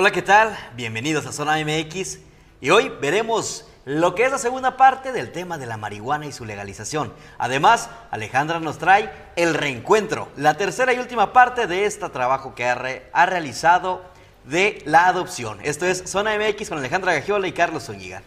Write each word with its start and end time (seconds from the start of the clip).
Hola, 0.00 0.12
¿qué 0.12 0.22
tal? 0.22 0.56
Bienvenidos 0.76 1.26
a 1.26 1.32
Zona 1.32 1.56
MX 1.56 2.18
y 2.60 2.70
hoy 2.70 2.88
veremos 3.00 3.66
lo 3.84 4.14
que 4.14 4.26
es 4.26 4.30
la 4.30 4.38
segunda 4.38 4.76
parte 4.76 5.10
del 5.10 5.32
tema 5.32 5.58
de 5.58 5.66
la 5.66 5.76
marihuana 5.76 6.24
y 6.24 6.30
su 6.30 6.44
legalización. 6.44 7.12
Además, 7.36 7.90
Alejandra 8.12 8.60
nos 8.60 8.78
trae 8.78 9.10
el 9.34 9.54
reencuentro, 9.54 10.28
la 10.36 10.54
tercera 10.54 10.92
y 10.92 11.00
última 11.00 11.32
parte 11.32 11.66
de 11.66 11.84
este 11.84 12.08
trabajo 12.10 12.54
que 12.54 12.68
ha, 12.68 12.78
ha 13.12 13.26
realizado 13.26 14.04
de 14.44 14.80
la 14.84 15.08
adopción. 15.08 15.58
Esto 15.64 15.84
es 15.84 16.08
Zona 16.08 16.38
MX 16.38 16.68
con 16.68 16.78
Alejandra 16.78 17.14
Gagiola 17.14 17.48
y 17.48 17.52
Carlos 17.52 17.86
Zúñiga. 17.86 18.22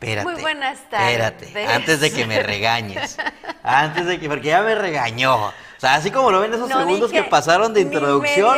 Espérate. 0.00 0.30
Muy 0.30 0.40
buenas 0.40 0.78
tardes. 0.90 1.08
Espérate, 1.42 1.66
antes 1.66 2.00
de 2.00 2.12
que 2.12 2.24
me 2.24 2.40
regañes. 2.40 3.18
Antes 3.64 4.06
de 4.06 4.20
que, 4.20 4.28
porque 4.28 4.48
ya 4.48 4.62
me 4.62 4.76
regañó. 4.76 5.46
O 5.46 5.80
sea, 5.80 5.94
así 5.94 6.12
como 6.12 6.30
lo 6.30 6.40
ven 6.40 6.54
esos 6.54 6.68
No 6.68 6.78
segundos 6.78 7.10
que 7.10 7.24
pasaron 7.24 7.74
de 7.74 7.80
introducción, 7.80 8.56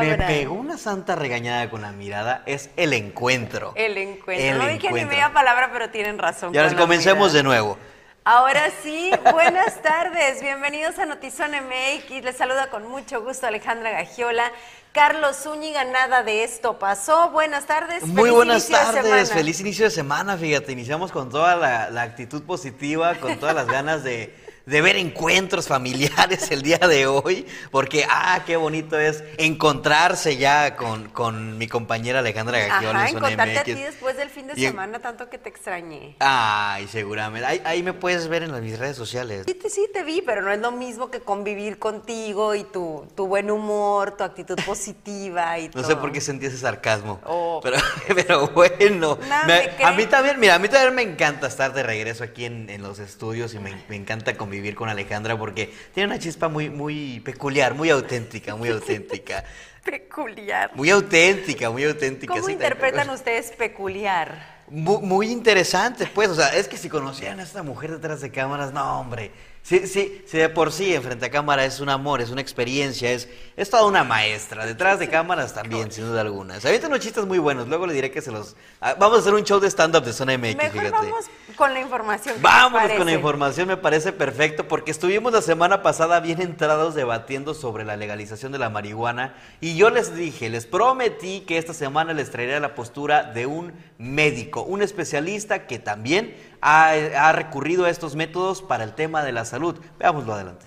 me 0.00 0.16
pegó 0.18 0.54
una 0.54 0.76
santa 0.76 1.14
regañada 1.14 1.70
con 1.70 1.80
la 1.80 1.92
mirada. 1.92 2.42
Es 2.44 2.68
el 2.76 2.92
encuentro. 2.92 3.72
El 3.76 3.96
encuentro. 3.96 4.46
El 4.46 4.58
no 4.58 4.64
dije 4.66 4.80
ni 4.80 4.86
encuentro. 4.88 5.08
media 5.08 5.32
palabra, 5.32 5.70
pero 5.72 5.88
tienen 5.88 6.18
razón. 6.18 6.54
Y 6.54 6.58
ahora 6.58 6.74
comencemos 6.76 7.32
de 7.32 7.42
nuevo. 7.42 7.78
Ahora 8.26 8.70
sí, 8.82 9.10
buenas 9.32 9.82
tardes. 9.82 10.40
Bienvenidos 10.40 10.98
a 10.98 11.04
Notizón 11.04 11.50
MX. 11.50 12.24
Les 12.24 12.34
saluda 12.34 12.70
con 12.70 12.88
mucho 12.88 13.22
gusto 13.22 13.46
Alejandra 13.46 13.90
Gagiola. 13.90 14.50
Carlos 14.92 15.36
Zúñiga, 15.42 15.84
nada 15.84 16.22
de 16.22 16.42
esto 16.42 16.78
pasó. 16.78 17.28
Buenas 17.32 17.66
tardes. 17.66 18.02
Muy 18.02 18.14
feliz 18.30 18.32
buenas 18.32 18.70
inicio 18.70 18.78
de 18.78 18.84
tardes, 18.84 19.02
semana. 19.02 19.26
feliz 19.26 19.60
inicio 19.60 19.84
de 19.84 19.90
semana, 19.90 20.38
fíjate, 20.38 20.72
iniciamos 20.72 21.12
con 21.12 21.28
toda 21.28 21.54
la, 21.56 21.90
la 21.90 22.00
actitud 22.00 22.42
positiva, 22.44 23.14
con 23.16 23.38
todas 23.38 23.54
las 23.54 23.66
ganas 23.66 24.02
de, 24.04 24.34
de 24.66 24.80
ver 24.80 24.96
encuentros 24.96 25.68
familiares 25.68 26.50
el 26.50 26.62
día 26.62 26.78
de 26.78 27.06
hoy, 27.06 27.46
porque, 27.70 28.06
ah, 28.08 28.40
qué 28.46 28.56
bonito 28.56 28.98
es 28.98 29.22
encontrarse 29.36 30.38
ya 30.38 30.76
con, 30.76 31.10
con 31.10 31.58
mi 31.58 31.68
compañera 31.68 32.20
Alejandra 32.20 32.58
Gagiola 32.58 33.04
Ajá, 33.04 33.60
a 33.60 33.64
ti 33.64 33.74
después 33.74 34.16
del 34.16 34.30
de 34.54 34.60
Y 34.60 34.64
en- 34.66 34.70
semana, 34.72 34.98
tanto 35.00 35.28
que 35.28 35.38
te 35.38 35.48
extrañé. 35.48 36.16
Ay, 36.20 36.86
seguramente, 36.88 37.46
ahí, 37.46 37.60
ahí 37.64 37.82
me 37.82 37.92
puedes 37.92 38.28
ver 38.28 38.42
en 38.42 38.52
las- 38.52 38.62
mis 38.62 38.78
redes 38.78 38.96
sociales. 38.96 39.44
Sí 39.46 39.54
te, 39.54 39.68
sí 39.70 39.88
te 39.92 40.02
vi, 40.04 40.22
pero 40.22 40.42
no 40.42 40.50
es 40.52 40.60
lo 40.60 40.72
mismo 40.72 41.10
que 41.10 41.20
convivir 41.20 41.78
contigo 41.78 42.54
y 42.54 42.64
tu, 42.64 43.06
tu 43.14 43.26
buen 43.26 43.50
humor, 43.50 44.16
tu 44.16 44.24
actitud 44.24 44.56
positiva 44.66 45.58
y 45.58 45.66
No 45.66 45.72
todo. 45.72 45.84
sé 45.84 45.96
por 45.96 46.12
qué 46.12 46.20
sentí 46.20 46.46
ese 46.46 46.58
sarcasmo. 46.58 47.20
Oh. 47.24 47.60
Pero, 47.62 47.76
pero 48.14 48.48
bueno. 48.48 49.18
No 49.28 49.46
me- 49.46 49.84
a 49.84 49.92
mí 49.92 50.06
también, 50.06 50.38
mira, 50.40 50.54
a 50.54 50.58
mí 50.58 50.68
también 50.68 50.94
me 50.94 51.02
encanta 51.02 51.46
estar 51.46 51.72
de 51.74 51.82
regreso 51.82 52.24
aquí 52.24 52.44
en, 52.44 52.68
en 52.70 52.82
los 52.82 52.98
estudios 52.98 53.54
y 53.54 53.58
me, 53.58 53.74
me 53.88 53.96
encanta 53.96 54.36
convivir 54.36 54.74
con 54.74 54.88
Alejandra 54.88 55.36
porque 55.38 55.72
tiene 55.92 56.06
una 56.08 56.18
chispa 56.18 56.48
muy, 56.48 56.70
muy 56.70 57.20
peculiar, 57.20 57.74
muy 57.74 57.90
auténtica, 57.90 58.56
muy 58.56 58.68
auténtica. 58.70 59.44
Peculiar. 59.84 60.70
Muy 60.74 60.90
auténtica, 60.90 61.70
muy 61.70 61.84
auténtica. 61.84 62.32
¿Cómo 62.32 62.48
interpretan 62.48 63.10
ustedes 63.10 63.52
peculiar? 63.52 64.54
Muy, 64.68 64.98
muy 65.02 65.30
interesante, 65.30 66.06
pues, 66.12 66.30
o 66.30 66.34
sea, 66.34 66.56
es 66.56 66.68
que 66.68 66.78
si 66.78 66.88
conocieran 66.88 67.38
a 67.38 67.42
esta 67.42 67.62
mujer 67.62 67.92
detrás 67.92 68.22
de 68.22 68.30
cámaras, 68.30 68.72
no, 68.72 68.98
hombre. 68.98 69.30
Sí, 69.64 69.86
sí, 69.86 70.22
sí, 70.26 70.36
de 70.36 70.50
por 70.50 70.72
sí, 70.72 70.94
en 70.94 71.02
frente 71.02 71.24
a 71.24 71.30
cámara 71.30 71.64
es 71.64 71.80
un 71.80 71.88
amor, 71.88 72.20
es 72.20 72.28
una 72.28 72.42
experiencia, 72.42 73.10
es, 73.10 73.30
es 73.56 73.70
toda 73.70 73.86
una 73.86 74.04
maestra. 74.04 74.66
Detrás 74.66 74.98
de 74.98 75.08
cámaras 75.08 75.54
también, 75.54 75.90
sin 75.90 76.04
duda 76.04 76.20
alguna. 76.20 76.60
Se 76.60 76.68
avientan 76.68 76.90
unos 76.90 77.02
chistes 77.02 77.24
muy 77.24 77.38
buenos, 77.38 77.66
luego 77.66 77.86
le 77.86 77.94
diré 77.94 78.10
que 78.10 78.20
se 78.20 78.30
los... 78.30 78.56
ah, 78.82 78.94
vamos 79.00 79.16
a 79.16 79.20
hacer 79.22 79.32
un 79.32 79.42
show 79.42 79.60
de 79.60 79.70
stand-up 79.70 80.04
de 80.04 80.12
Zona 80.12 80.36
MX, 80.36 80.56
Mejor 80.56 80.70
fíjate. 80.70 80.90
vamos 80.90 81.24
con 81.56 81.72
la 81.72 81.80
información. 81.80 82.34
¿qué 82.34 82.40
te 82.42 82.46
Vámonos 82.46 82.92
con 82.92 83.06
la 83.06 83.12
información, 83.12 83.68
me 83.68 83.78
parece 83.78 84.12
perfecto, 84.12 84.68
porque 84.68 84.90
estuvimos 84.90 85.32
la 85.32 85.40
semana 85.40 85.82
pasada 85.82 86.20
bien 86.20 86.42
entrados 86.42 86.94
debatiendo 86.94 87.54
sobre 87.54 87.86
la 87.86 87.96
legalización 87.96 88.52
de 88.52 88.58
la 88.58 88.68
marihuana 88.68 89.34
y 89.62 89.76
yo 89.76 89.88
les 89.88 90.14
dije, 90.14 90.50
les 90.50 90.66
prometí 90.66 91.40
que 91.40 91.56
esta 91.56 91.72
semana 91.72 92.12
les 92.12 92.30
traería 92.30 92.60
la 92.60 92.74
postura 92.74 93.22
de 93.22 93.46
un 93.46 93.72
médico, 93.96 94.62
un 94.62 94.82
especialista 94.82 95.66
que 95.66 95.78
también 95.78 96.34
ha, 96.64 97.32
recurrido 97.32 97.84
a 97.84 97.90
estos 97.90 98.16
métodos 98.16 98.62
para 98.62 98.84
el 98.84 98.94
tema 98.94 99.22
de 99.22 99.32
la 99.32 99.44
salud. 99.44 99.78
Veámoslo 99.98 100.32
adelante. 100.32 100.64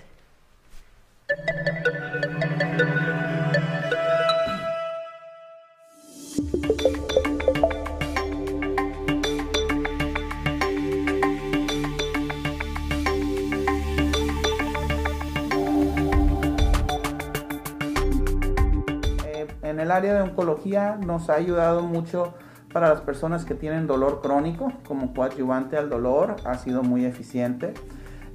Eh, 19.25 19.47
en 19.63 19.79
el 19.79 19.91
área 19.91 20.13
de 20.13 20.21
oncología 20.21 20.95
nos 20.95 21.29
ha 21.31 21.33
ayudado 21.33 21.81
mucho 21.81 22.35
para 22.71 22.89
las 22.89 23.01
personas 23.01 23.45
que 23.45 23.55
tienen 23.55 23.87
dolor 23.87 24.21
crónico, 24.21 24.71
como 24.87 25.13
coadyuvante 25.13 25.77
al 25.77 25.89
dolor, 25.89 26.35
ha 26.45 26.55
sido 26.55 26.83
muy 26.83 27.05
eficiente. 27.05 27.73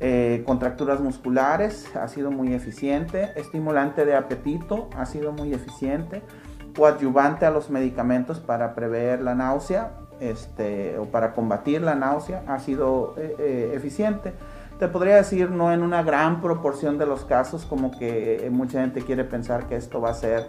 Eh, 0.00 0.42
contracturas 0.46 1.00
musculares, 1.00 1.94
ha 1.94 2.08
sido 2.08 2.30
muy 2.30 2.54
eficiente. 2.54 3.30
Estimulante 3.36 4.04
de 4.04 4.16
apetito, 4.16 4.88
ha 4.96 5.06
sido 5.06 5.32
muy 5.32 5.52
eficiente. 5.52 6.22
Coadyuvante 6.76 7.46
a 7.46 7.50
los 7.50 7.70
medicamentos 7.70 8.40
para 8.40 8.74
prever 8.74 9.20
la 9.20 9.34
náusea 9.34 9.92
este, 10.18 10.98
o 10.98 11.04
para 11.06 11.34
combatir 11.34 11.82
la 11.82 11.94
náusea, 11.94 12.42
ha 12.46 12.58
sido 12.58 13.14
eh, 13.18 13.36
eh, 13.38 13.72
eficiente. 13.74 14.32
Te 14.78 14.88
podría 14.88 15.16
decir, 15.16 15.50
no 15.50 15.72
en 15.72 15.82
una 15.82 16.02
gran 16.02 16.40
proporción 16.40 16.98
de 16.98 17.06
los 17.06 17.24
casos, 17.24 17.64
como 17.64 17.96
que 17.96 18.48
mucha 18.50 18.80
gente 18.80 19.02
quiere 19.02 19.24
pensar 19.24 19.66
que 19.66 19.76
esto 19.76 20.00
va 20.00 20.10
a 20.10 20.14
ser 20.14 20.48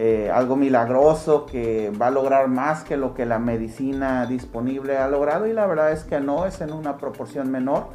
eh, 0.00 0.30
algo 0.32 0.54
milagroso, 0.54 1.44
que 1.44 1.90
va 1.90 2.06
a 2.06 2.10
lograr 2.12 2.46
más 2.46 2.84
que 2.84 2.96
lo 2.96 3.14
que 3.14 3.26
la 3.26 3.40
medicina 3.40 4.26
disponible 4.26 4.96
ha 4.96 5.08
logrado, 5.08 5.48
y 5.48 5.52
la 5.52 5.66
verdad 5.66 5.90
es 5.90 6.04
que 6.04 6.20
no, 6.20 6.46
es 6.46 6.60
en 6.60 6.72
una 6.72 6.98
proporción 6.98 7.50
menor, 7.50 7.88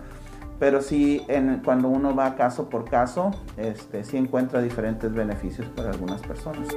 pero 0.59 0.81
sí 0.81 1.25
cuando 1.63 1.87
uno 1.87 2.13
va 2.13 2.35
caso 2.35 2.69
por 2.69 2.83
caso, 2.89 3.31
este, 3.55 4.03
sí 4.03 4.17
encuentra 4.17 4.61
diferentes 4.61 5.13
beneficios 5.13 5.65
para 5.69 5.91
algunas 5.91 6.21
personas. 6.21 6.67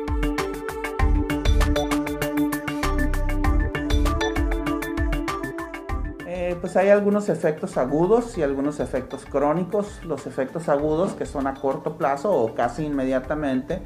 Eh, 6.48 6.56
pues 6.60 6.76
hay 6.76 6.90
algunos 6.90 7.28
efectos 7.28 7.76
agudos 7.76 8.38
y 8.38 8.42
algunos 8.44 8.78
efectos 8.78 9.26
crónicos. 9.26 10.04
Los 10.04 10.28
efectos 10.28 10.68
agudos, 10.68 11.14
que 11.14 11.26
son 11.26 11.48
a 11.48 11.54
corto 11.54 11.96
plazo 11.96 12.32
o 12.32 12.54
casi 12.54 12.84
inmediatamente, 12.84 13.82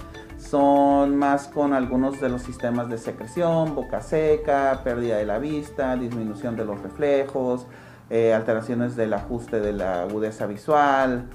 son 0.50 1.16
más 1.16 1.46
con 1.46 1.72
algunos 1.72 2.20
de 2.20 2.28
los 2.28 2.42
sistemas 2.42 2.88
de 2.88 2.98
secreción, 2.98 3.76
boca 3.76 4.00
seca, 4.00 4.80
pérdida 4.82 5.18
de 5.18 5.24
la 5.24 5.38
vista, 5.38 5.94
disminución 5.94 6.56
de 6.56 6.64
los 6.64 6.82
reflejos, 6.82 7.66
eh, 8.10 8.34
alteraciones 8.34 8.96
del 8.96 9.12
ajuste 9.12 9.60
de 9.60 9.72
la 9.72 10.02
agudeza 10.02 10.46
visual. 10.46 11.30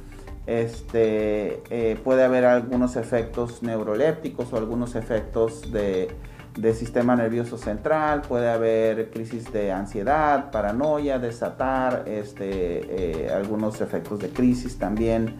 Este, 0.47 1.63
eh, 1.69 1.97
puede 2.03 2.25
haber 2.25 2.43
algunos 2.43 2.97
efectos 2.97 3.63
neurolépticos 3.63 4.51
o 4.51 4.57
algunos 4.57 4.95
efectos 4.95 5.71
de, 5.71 6.09
de 6.57 6.73
sistema 6.73 7.15
nervioso 7.15 7.57
central, 7.57 8.21
puede 8.21 8.49
haber 8.49 9.11
crisis 9.11 9.51
de 9.51 9.71
ansiedad, 9.71 10.51
paranoia, 10.51 11.19
desatar, 11.19 12.03
este, 12.05 13.27
eh, 13.27 13.29
algunos 13.33 13.79
efectos 13.79 14.19
de 14.19 14.29
crisis 14.29 14.77
también. 14.77 15.35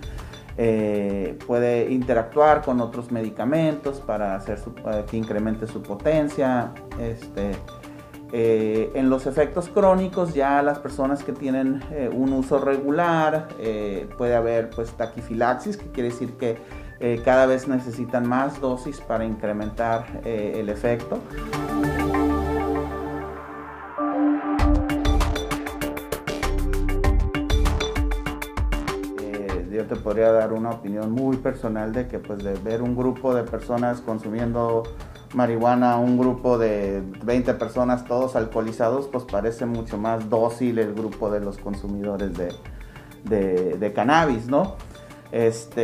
Eh, 0.58 1.38
puede 1.46 1.92
interactuar 1.92 2.62
con 2.62 2.80
otros 2.80 3.12
medicamentos 3.12 4.00
para 4.00 4.36
hacer 4.36 4.58
su- 4.58 4.74
que 5.10 5.18
incremente 5.18 5.68
su 5.68 5.82
potencia. 5.82 6.72
Este, 7.00 7.52
eh, 8.32 8.90
en 8.96 9.10
los 9.10 9.28
efectos 9.28 9.70
crónicos, 9.70 10.34
ya 10.34 10.62
las 10.62 10.80
personas 10.80 11.24
que 11.24 11.34
tienen 11.34 11.84
eh, 11.92 12.10
un 12.12 12.34
uso 12.34 12.60
regular, 12.60 13.48
puede 14.18 14.36
haber 14.36 14.70
pues 14.70 14.92
taquifilaxis, 14.92 15.78
que 15.78 15.86
quiere 15.92 16.10
decir 16.10 16.34
que 16.34 16.58
cada 17.26 17.46
vez 17.46 17.68
necesitan 17.68 18.28
más 18.28 18.60
dosis 18.62 19.02
para 19.02 19.26
incrementar 19.26 20.06
el 20.24 20.70
efecto. 20.70 21.20
Te 29.86 29.96
podría 29.96 30.32
dar 30.32 30.54
una 30.54 30.72
opinión 30.72 31.12
muy 31.12 31.38
personal 31.38 31.94
de 31.94 32.08
que 32.08 32.20
pues 32.20 32.44
de 32.44 32.54
ver 32.56 32.82
un 32.82 32.96
grupo 32.96 33.34
de 33.34 33.44
personas 33.44 34.02
consumiendo 34.02 34.84
marihuana, 35.34 35.98
un 35.98 36.18
grupo 36.18 36.58
de 36.58 37.02
20 37.24 37.54
personas 37.56 38.06
todos 38.06 38.36
alcoholizados, 38.36 39.08
pues 39.12 39.24
parece 39.26 39.66
mucho 39.66 39.98
más 39.98 40.30
dócil 40.30 40.80
el 40.80 40.94
grupo 40.94 41.30
de 41.32 41.40
los 41.42 41.58
consumidores 41.58 42.34
de, 42.38 42.54
de- 43.24 43.78
de 43.78 43.94
cannabis, 43.94 44.48
¿no? 44.48 44.76
Este, 45.32 45.84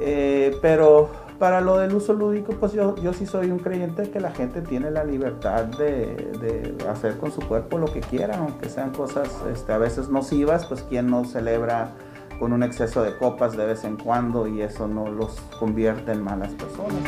eh, 0.00 0.56
pero 0.62 1.26
Para 1.38 1.60
lo 1.60 1.78
del 1.78 1.94
uso 1.94 2.14
lúdico, 2.14 2.52
pues 2.58 2.72
yo, 2.72 2.96
yo 2.96 3.12
sí 3.12 3.24
soy 3.24 3.52
un 3.52 3.60
creyente 3.60 4.02
de 4.02 4.10
que 4.10 4.18
la 4.18 4.32
gente 4.32 4.60
tiene 4.60 4.90
la 4.90 5.04
libertad 5.04 5.66
de, 5.66 6.16
de 6.40 6.76
hacer 6.90 7.16
con 7.18 7.30
su 7.30 7.40
cuerpo 7.42 7.78
lo 7.78 7.86
que 7.92 8.00
quiera, 8.00 8.38
aunque 8.38 8.68
sean 8.68 8.90
cosas 8.90 9.28
este, 9.52 9.72
a 9.72 9.78
veces 9.78 10.08
nocivas, 10.08 10.66
pues 10.66 10.82
quien 10.82 11.06
no 11.08 11.24
celebra 11.24 11.92
con 12.38 12.52
un 12.52 12.62
exceso 12.62 13.02
de 13.02 13.16
copas 13.16 13.56
de 13.56 13.66
vez 13.66 13.84
en 13.84 13.96
cuando 13.96 14.46
y 14.46 14.62
eso 14.62 14.86
no 14.86 15.10
los 15.10 15.40
convierte 15.58 16.12
en 16.12 16.22
malas 16.22 16.52
personas. 16.54 17.02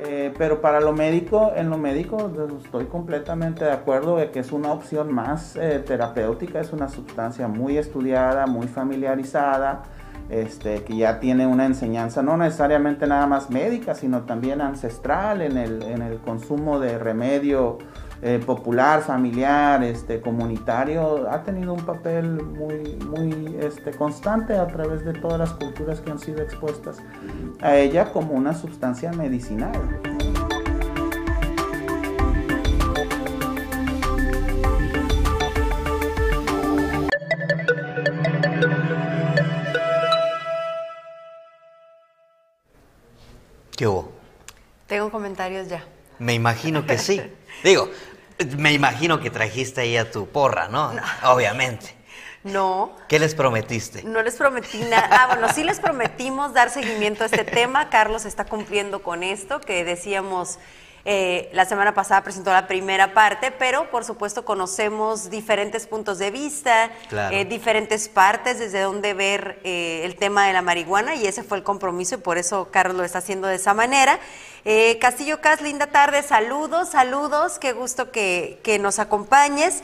Eh, 0.00 0.34
pero 0.36 0.60
para 0.60 0.80
lo 0.80 0.92
médico, 0.92 1.52
en 1.54 1.70
lo 1.70 1.78
médico 1.78 2.30
estoy 2.64 2.86
completamente 2.86 3.64
de 3.64 3.72
acuerdo 3.72 4.16
de 4.16 4.30
que 4.30 4.40
es 4.40 4.52
una 4.52 4.72
opción 4.72 5.12
más 5.12 5.54
eh, 5.56 5.82
terapéutica, 5.86 6.60
es 6.60 6.72
una 6.72 6.88
sustancia 6.88 7.46
muy 7.46 7.78
estudiada, 7.78 8.46
muy 8.46 8.66
familiarizada, 8.66 9.84
este, 10.28 10.82
que 10.82 10.96
ya 10.96 11.20
tiene 11.20 11.46
una 11.46 11.64
enseñanza 11.64 12.22
no 12.22 12.36
necesariamente 12.36 13.06
nada 13.06 13.26
más 13.26 13.48
médica, 13.48 13.94
sino 13.94 14.22
también 14.22 14.60
ancestral 14.60 15.40
en 15.40 15.56
el, 15.56 15.82
en 15.82 16.02
el 16.02 16.18
consumo 16.18 16.80
de 16.80 16.98
remedio 16.98 17.78
eh, 18.20 18.40
popular, 18.44 19.02
familiar, 19.02 19.82
este, 19.84 20.20
comunitario, 20.20 21.30
ha 21.30 21.44
tenido 21.44 21.72
un 21.72 21.84
papel 21.84 22.42
muy, 22.42 22.96
muy 23.06 23.56
este, 23.60 23.92
constante 23.92 24.54
a 24.54 24.66
través 24.66 25.04
de 25.04 25.12
todas 25.12 25.38
las 25.38 25.52
culturas 25.52 26.00
que 26.00 26.10
han 26.10 26.18
sido 26.18 26.42
expuestas 26.42 26.98
a 27.60 27.76
ella 27.76 28.12
como 28.12 28.32
una 28.32 28.54
sustancia 28.54 29.12
medicinal. 29.12 29.72
¿Qué 43.76 43.86
hubo? 43.86 44.10
Tengo 44.88 45.08
comentarios 45.08 45.68
ya. 45.68 45.84
Me 46.18 46.34
imagino 46.34 46.84
que 46.84 46.98
sí. 46.98 47.22
Digo, 47.62 47.90
me 48.56 48.72
imagino 48.72 49.20
que 49.20 49.30
trajiste 49.30 49.80
ahí 49.80 49.96
a 49.96 50.10
tu 50.10 50.28
porra, 50.28 50.68
¿no? 50.68 50.92
Obviamente. 51.24 51.94
No. 52.44 52.96
¿Qué 53.08 53.18
les 53.18 53.34
prometiste? 53.34 54.04
No 54.04 54.22
les 54.22 54.36
prometí 54.36 54.78
nada. 54.78 55.08
Ah, 55.10 55.26
bueno, 55.26 55.52
sí 55.52 55.64
les 55.64 55.80
prometimos 55.80 56.54
dar 56.54 56.70
seguimiento 56.70 57.24
a 57.24 57.26
este 57.26 57.44
tema. 57.44 57.90
Carlos 57.90 58.24
está 58.24 58.44
cumpliendo 58.44 59.02
con 59.02 59.22
esto 59.22 59.60
que 59.60 59.84
decíamos 59.84 60.58
eh, 61.04 61.48
la 61.52 61.64
semana 61.64 61.94
pasada 61.94 62.22
presentó 62.22 62.52
la 62.52 62.66
primera 62.66 63.14
parte, 63.14 63.50
pero 63.50 63.90
por 63.90 64.04
supuesto 64.04 64.44
conocemos 64.44 65.30
diferentes 65.30 65.86
puntos 65.86 66.18
de 66.18 66.30
vista, 66.30 66.90
eh, 67.30 67.44
diferentes 67.44 68.08
partes 68.08 68.58
desde 68.58 68.80
donde 68.80 69.14
ver 69.14 69.60
eh, 69.64 70.02
el 70.04 70.16
tema 70.16 70.46
de 70.46 70.52
la 70.52 70.62
marihuana 70.62 71.14
y 71.14 71.26
ese 71.26 71.42
fue 71.42 71.58
el 71.58 71.64
compromiso 71.64 72.16
y 72.16 72.18
por 72.18 72.36
eso 72.36 72.68
Carlos 72.70 72.96
lo 72.96 73.04
está 73.04 73.18
haciendo 73.18 73.48
de 73.48 73.56
esa 73.56 73.74
manera. 73.74 74.18
Castillo 75.00 75.40
Cas, 75.40 75.62
linda 75.62 75.86
tarde, 75.86 76.22
saludos, 76.22 76.90
saludos, 76.90 77.58
qué 77.58 77.72
gusto 77.72 78.10
que, 78.10 78.60
que 78.62 78.78
nos 78.78 78.98
acompañes. 78.98 79.82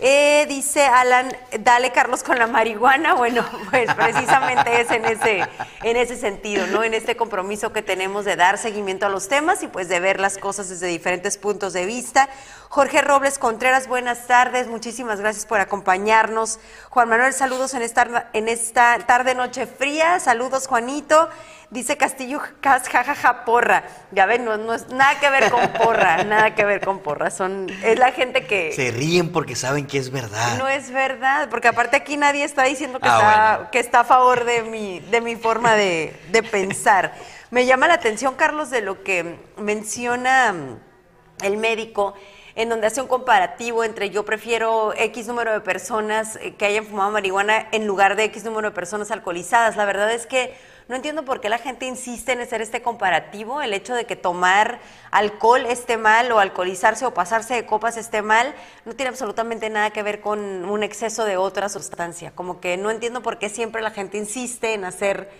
Eh, 0.00 0.46
dice 0.48 0.84
Alan, 0.84 1.36
dale 1.60 1.92
Carlos 1.92 2.22
con 2.22 2.38
la 2.38 2.46
marihuana. 2.46 3.14
Bueno, 3.24 3.44
pues 3.70 3.92
precisamente 3.94 4.80
es 4.80 4.90
en 4.90 5.04
ese, 5.04 5.48
en 5.82 5.96
ese 5.96 6.16
sentido, 6.16 6.66
¿no? 6.66 6.82
En 6.84 6.92
este 6.92 7.16
compromiso 7.16 7.72
que 7.72 7.80
tenemos 7.80 8.24
de 8.24 8.36
dar 8.36 8.58
seguimiento 8.58 9.06
a 9.06 9.08
los 9.08 9.28
temas 9.28 9.62
y 9.62 9.68
pues 9.68 9.88
de 9.88 9.98
ver 10.00 10.20
las 10.20 10.36
cosas 10.36 10.68
desde 10.68 10.88
diferentes 10.88 11.38
puntos 11.38 11.72
de 11.72 11.86
vista. 11.86 12.28
Jorge 12.68 13.00
Robles 13.00 13.38
Contreras, 13.38 13.86
buenas 13.86 14.26
tardes, 14.26 14.66
muchísimas 14.66 15.20
gracias 15.20 15.46
por 15.46 15.60
acompañarnos. 15.60 16.58
Juan 16.90 17.08
Manuel, 17.08 17.32
saludos 17.32 17.72
en 17.72 17.82
esta, 17.82 18.28
en 18.32 18.48
esta 18.48 18.98
tarde 19.06 19.34
noche 19.34 19.66
fría. 19.66 20.18
Saludos, 20.20 20.66
Juanito. 20.66 21.30
Dice 21.74 21.96
Castillo 21.96 22.40
Cas, 22.60 22.88
jajaja, 22.88 23.44
porra. 23.44 23.82
Ya 24.12 24.26
ven, 24.26 24.44
no, 24.44 24.72
es 24.72 24.88
nada 24.90 25.18
que 25.18 25.28
ver 25.28 25.50
con 25.50 25.66
porra, 25.72 26.22
nada 26.24 26.54
que 26.54 26.64
ver 26.64 26.80
con 26.80 27.00
porra. 27.00 27.32
Son, 27.32 27.66
es 27.82 27.98
la 27.98 28.12
gente 28.12 28.46
que. 28.46 28.70
Se 28.70 28.92
ríen 28.92 29.32
porque 29.32 29.56
saben 29.56 29.84
que 29.88 29.98
es 29.98 30.12
verdad. 30.12 30.56
No 30.56 30.68
es 30.68 30.92
verdad, 30.92 31.48
porque 31.50 31.66
aparte 31.66 31.96
aquí 31.96 32.16
nadie 32.16 32.44
está 32.44 32.62
diciendo 32.62 33.00
que, 33.00 33.08
ah, 33.08 33.56
está, 33.58 33.70
que 33.72 33.80
está 33.80 34.00
a 34.00 34.04
favor 34.04 34.44
de 34.44 34.62
mi, 34.62 35.00
de 35.00 35.20
mi 35.20 35.34
forma 35.34 35.74
de, 35.74 36.14
de 36.30 36.44
pensar. 36.44 37.12
Me 37.50 37.66
llama 37.66 37.88
la 37.88 37.94
atención, 37.94 38.36
Carlos, 38.36 38.70
de 38.70 38.80
lo 38.80 39.02
que 39.02 39.36
menciona 39.56 40.52
mm, 40.52 41.44
el 41.44 41.56
médico 41.56 42.14
en 42.54 42.68
donde 42.68 42.86
hace 42.86 43.00
un 43.00 43.08
comparativo 43.08 43.82
entre 43.82 44.10
yo 44.10 44.24
prefiero 44.24 44.94
X 44.96 45.26
número 45.26 45.52
de 45.52 45.60
personas 45.60 46.36
eh, 46.36 46.54
que 46.54 46.66
hayan 46.66 46.86
fumado 46.86 47.10
marihuana 47.10 47.66
en 47.72 47.86
lugar 47.86 48.14
de 48.14 48.22
X 48.24 48.44
número 48.44 48.70
de 48.70 48.74
personas 48.76 49.10
alcoholizadas. 49.10 49.76
La 49.76 49.84
verdad 49.84 50.12
es 50.12 50.26
que 50.26 50.54
no 50.88 50.96
entiendo 50.96 51.24
por 51.24 51.40
qué 51.40 51.48
la 51.48 51.58
gente 51.58 51.86
insiste 51.86 52.32
en 52.32 52.40
hacer 52.40 52.60
este 52.60 52.82
comparativo, 52.82 53.62
el 53.62 53.72
hecho 53.72 53.94
de 53.94 54.04
que 54.04 54.16
tomar 54.16 54.80
alcohol 55.10 55.64
esté 55.64 55.96
mal 55.96 56.30
o 56.30 56.40
alcoholizarse 56.40 57.06
o 57.06 57.14
pasarse 57.14 57.54
de 57.54 57.64
copas 57.64 57.96
esté 57.96 58.20
mal, 58.20 58.54
no 58.84 58.94
tiene 58.94 59.08
absolutamente 59.08 59.70
nada 59.70 59.90
que 59.90 60.02
ver 60.02 60.20
con 60.20 60.40
un 60.66 60.82
exceso 60.82 61.24
de 61.24 61.38
otra 61.38 61.70
sustancia. 61.70 62.32
Como 62.34 62.60
que 62.60 62.76
no 62.76 62.90
entiendo 62.90 63.22
por 63.22 63.38
qué 63.38 63.48
siempre 63.48 63.80
la 63.80 63.92
gente 63.92 64.18
insiste 64.18 64.74
en 64.74 64.84
hacer 64.84 65.30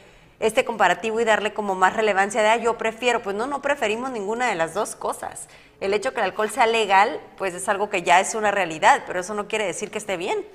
este 0.41 0.65
comparativo 0.65 1.21
y 1.21 1.25
darle 1.25 1.53
como 1.53 1.75
más 1.75 1.95
relevancia 1.95 2.43
de, 2.43 2.49
ah, 2.49 2.57
yo 2.57 2.79
prefiero. 2.79 3.21
Pues 3.21 3.37
no, 3.37 3.47
no 3.47 3.61
preferimos 3.61 4.11
ninguna 4.11 4.49
de 4.49 4.55
las 4.55 4.73
dos 4.73 4.97
cosas. 4.97 5.49
El 5.81 5.93
hecho 5.93 6.15
que 6.15 6.21
el 6.21 6.25
alcohol 6.25 6.51
sea 6.51 6.67
legal, 6.67 7.21
pues 7.37 7.53
es 7.53 7.69
algo 7.69 7.91
que 7.91 8.03
ya 8.03 8.19
es 8.19 8.35
una 8.35 8.51
realidad, 8.51 9.03
pero 9.07 9.21
eso 9.21 9.35
no 9.35 9.47
quiere 9.47 9.67
decir 9.67 9.91
que 9.91 9.99
esté 9.99 10.17
bien. 10.17 10.47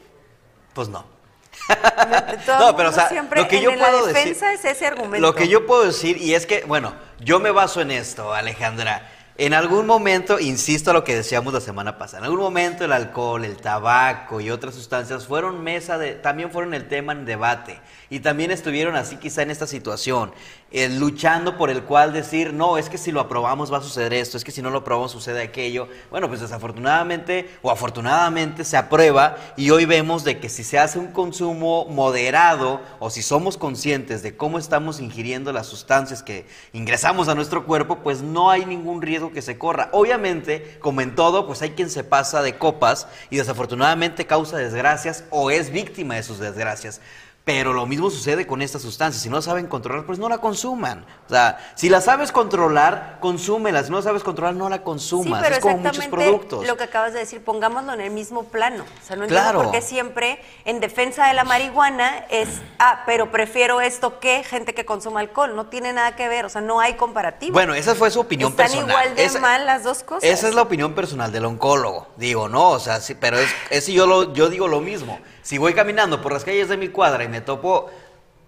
Pues 0.74 0.89
no 0.89 1.19
no, 2.59 2.75
pero 2.75 2.89
o 2.89 2.91
sea, 2.91 3.09
lo 3.35 3.47
que 3.47 3.61
yo 3.61 3.77
puedo 3.77 4.05
decir, 4.07 4.37
es 4.41 4.65
ese 4.65 4.87
argumento. 4.87 5.25
Lo 5.25 5.35
que 5.35 5.47
yo 5.47 5.65
puedo 5.65 5.85
decir, 5.85 6.17
y 6.17 6.33
es 6.33 6.45
que, 6.45 6.63
bueno, 6.65 6.93
yo 7.19 7.39
me 7.39 7.51
baso 7.51 7.81
en 7.81 7.91
esto, 7.91 8.33
Alejandra. 8.33 9.07
En 9.37 9.53
algún 9.53 9.85
momento, 9.85 10.37
insisto 10.39 10.91
a 10.91 10.93
lo 10.93 11.05
que 11.05 11.15
decíamos 11.15 11.53
la 11.53 11.61
semana 11.61 11.97
pasada, 11.97 12.19
en 12.19 12.23
algún 12.25 12.41
momento 12.41 12.83
el 12.83 12.91
alcohol, 12.91 13.45
el 13.45 13.55
tabaco 13.55 14.41
y 14.41 14.49
otras 14.49 14.75
sustancias 14.75 15.27
fueron 15.27 15.63
mesa 15.63 15.97
de, 15.97 16.15
también 16.15 16.51
fueron 16.51 16.73
el 16.73 16.89
tema 16.89 17.13
en 17.13 17.23
debate 17.23 17.79
y 18.09 18.21
también 18.21 18.51
estuvieron 18.51 18.95
así 18.95 19.17
quizá 19.17 19.41
en 19.41 19.51
esta 19.51 19.67
situación, 19.67 20.31
eh, 20.71 20.89
luchando 20.89 21.57
por 21.57 21.69
el 21.69 21.83
cual 21.83 22.13
decir, 22.13 22.53
no, 22.53 22.77
es 22.77 22.89
que 22.89 22.97
si 22.97 23.11
lo 23.11 23.19
aprobamos 23.19 23.71
va 23.71 23.77
a 23.77 23.81
suceder 23.81 24.13
esto, 24.13 24.38
es 24.38 24.44
que 24.44 24.51
si 24.51 24.61
no 24.61 24.69
lo 24.69 24.79
aprobamos 24.79 25.11
sucede 25.11 25.41
aquello. 25.41 25.88
Bueno, 26.09 26.27
pues 26.27 26.41
desafortunadamente 26.41 27.50
o 27.61 27.71
afortunadamente 27.71 28.63
se 28.63 28.77
aprueba 28.77 29.38
y 29.57 29.69
hoy 29.71 29.85
vemos 29.85 30.23
de 30.23 30.39
que 30.39 30.50
si 30.50 30.63
se 30.63 30.79
hace 30.79 31.00
un 31.00 31.07
consumo 31.07 31.85
moderado 31.85 32.81
o 33.00 33.09
si 33.09 33.21
somos 33.21 33.57
conscientes 33.57 34.23
de 34.23 34.35
cómo 34.35 34.57
estamos 34.59 35.00
ingiriendo 35.00 35.51
las 35.51 35.68
sustancias 35.68 36.23
que 36.23 36.45
ingresamos 36.73 37.28
a 37.28 37.35
nuestro 37.35 37.66
cuerpo, 37.66 37.99
pues 37.99 38.21
no 38.21 38.49
hay 38.49 38.66
ningún 38.66 39.01
riesgo 39.01 39.31
que 39.31 39.42
se 39.42 39.57
corra. 39.57 39.89
Obviamente, 39.92 40.78
como 40.80 41.01
en 41.01 41.16
todo, 41.16 41.47
pues 41.47 41.61
hay 41.61 41.71
quien 41.71 41.89
se 41.89 42.04
pasa 42.04 42.42
de 42.42 42.57
copas 42.57 43.07
y 43.30 43.37
desafortunadamente 43.37 44.25
causa 44.25 44.57
desgracias 44.57 45.23
o 45.30 45.51
es 45.51 45.71
víctima 45.71 46.16
de 46.16 46.23
sus 46.23 46.39
desgracias. 46.39 47.01
Pero 47.49 47.73
lo 47.73 47.87
mismo 47.87 48.11
sucede 48.11 48.45
con 48.45 48.61
estas 48.61 48.83
sustancias. 48.83 49.23
Si 49.23 49.27
no 49.27 49.41
saben 49.41 49.65
controlar, 49.65 50.06
pues 50.06 50.19
no 50.19 50.29
la 50.29 50.37
consuman. 50.37 51.03
O 51.25 51.29
sea, 51.29 51.57
si 51.73 51.89
la 51.89 51.99
sabes 51.99 52.31
controlar, 52.31 53.18
consúmela. 53.21 53.83
Si 53.83 53.89
no 53.89 53.97
la 53.97 54.03
sabes 54.03 54.21
controlar, 54.21 54.53
no 54.53 54.69
la 54.69 54.83
consumas. 54.83 55.39
Sí, 55.39 55.44
pero 55.44 55.56
es 55.56 55.61
como 55.61 55.77
muchos 55.79 56.06
productos. 56.06 56.68
Lo 56.68 56.77
que 56.77 56.83
acabas 56.83 57.11
de 57.13 57.18
decir, 57.18 57.44
pongámoslo 57.44 57.94
en 57.94 58.01
el 58.01 58.11
mismo 58.11 58.44
plano. 58.44 58.83
O 58.83 59.03
sea, 59.03 59.15
no 59.15 59.23
entiendo 59.23 59.53
por 59.53 59.71
qué 59.71 59.81
siempre 59.81 60.39
en 60.63 60.79
defensa 60.79 61.25
de 61.25 61.33
la 61.33 61.44
marihuana 61.44 62.23
es, 62.29 62.49
ah, 62.77 63.01
pero 63.07 63.31
prefiero 63.31 63.81
esto 63.81 64.19
que 64.19 64.44
gente 64.44 64.75
que 64.75 64.85
consuma 64.85 65.19
alcohol. 65.19 65.56
No 65.56 65.69
tiene 65.69 65.91
nada 65.91 66.15
que 66.15 66.27
ver. 66.27 66.45
O 66.45 66.49
sea, 66.49 66.61
no 66.61 66.79
hay 66.79 66.97
comparativo. 66.97 67.53
Bueno, 67.53 67.73
esa 67.73 67.95
fue 67.95 68.11
su 68.11 68.19
opinión 68.19 68.53
personal. 68.53 68.89
Están 68.89 69.07
igual 69.07 69.33
de 69.33 69.39
mal 69.39 69.65
las 69.65 69.83
dos 69.83 70.03
cosas. 70.03 70.23
Esa 70.23 70.49
es 70.49 70.53
la 70.53 70.61
opinión 70.61 70.94
personal 70.94 71.31
del 71.31 71.45
oncólogo. 71.45 72.09
Digo, 72.15 72.47
no, 72.47 72.69
o 72.69 72.79
sea, 72.79 73.01
sí, 73.01 73.15
pero 73.15 73.39
es, 73.39 73.49
es 73.71 73.87
yo, 73.87 74.06
lo, 74.06 74.33
yo 74.33 74.49
digo 74.49 74.68
lo 74.68 74.81
mismo. 74.81 75.18
Si 75.49 75.57
voy 75.57 75.73
caminando 75.73 76.21
por 76.21 76.31
las 76.31 76.45
calles 76.45 76.69
de 76.69 76.77
mi 76.77 76.89
cuadra 76.89 77.23
y 77.23 77.27
me 77.27 77.41
topo, 77.41 77.89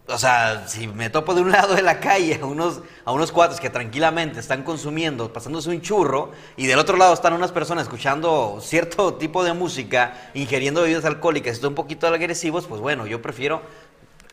o 0.06 0.18
sea, 0.20 0.68
si 0.68 0.88
me 0.88 1.10
topo 1.10 1.34
de 1.34 1.42
un 1.42 1.52
lado 1.52 1.74
de 1.74 1.82
la 1.82 2.00
calle 2.00 2.40
a 2.40 2.46
unos, 2.46 2.82
a 3.06 3.12
unos 3.12 3.32
cuates 3.32 3.60
que 3.60 3.72
tranquilamente 3.72 4.40
están 4.40 4.62
consumiendo, 4.62 5.34
pasándose 5.34 5.72
un 5.72 5.82
churro, 5.82 6.30
y 6.58 6.68
del 6.68 6.78
otro 6.78 6.98
lado 6.98 7.16
están 7.16 7.34
unas 7.34 7.52
personas 7.52 7.86
escuchando 7.86 8.60
cierto 8.62 9.16
tipo 9.16 9.44
de 9.44 9.54
música, 9.54 10.30
ingiriendo 10.36 10.84
bebidas 10.84 11.04
alcohólicas 11.04 11.54
están 11.54 11.70
un 11.70 11.76
poquito 11.76 12.06
agresivos, 12.06 12.68
pues 12.68 12.80
bueno, 12.80 13.08
yo 13.08 13.20
prefiero 13.20 13.64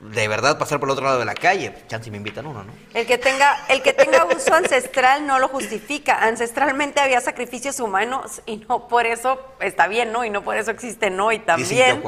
de 0.01 0.29
verdad 0.29 0.59
pasar 0.59 0.79
por 0.79 0.89
el 0.89 0.93
otro 0.93 1.05
lado 1.05 1.19
de 1.19 1.25
la 1.25 1.35
calle. 1.35 1.75
Chance 1.89 2.11
me 2.11 2.19
invitan 2.19 2.47
uno, 2.47 2.63
¿no? 2.63 2.73
El 2.95 3.05
que 3.05 3.19
tenga, 3.19 3.65
el 3.69 3.83
que 3.83 3.93
tenga 3.93 4.27
uso 4.27 4.55
ancestral 4.55 5.27
no 5.27 5.41
lo 5.41 5.49
justifica. 5.49 6.25
Ancestralmente 6.25 7.01
había 7.01 7.21
sacrificios 7.21 7.81
humanos 7.81 8.41
y 8.47 8.59
no 8.69 8.87
por 8.87 9.07
eso 9.07 9.41
está 9.61 9.89
bien, 9.89 10.13
¿no? 10.13 10.25
Y 10.25 10.31
no 10.31 10.43
por 10.43 10.57
eso 10.57 10.71
existen 10.71 11.19
hoy 11.19 11.41
también. 11.41 12.03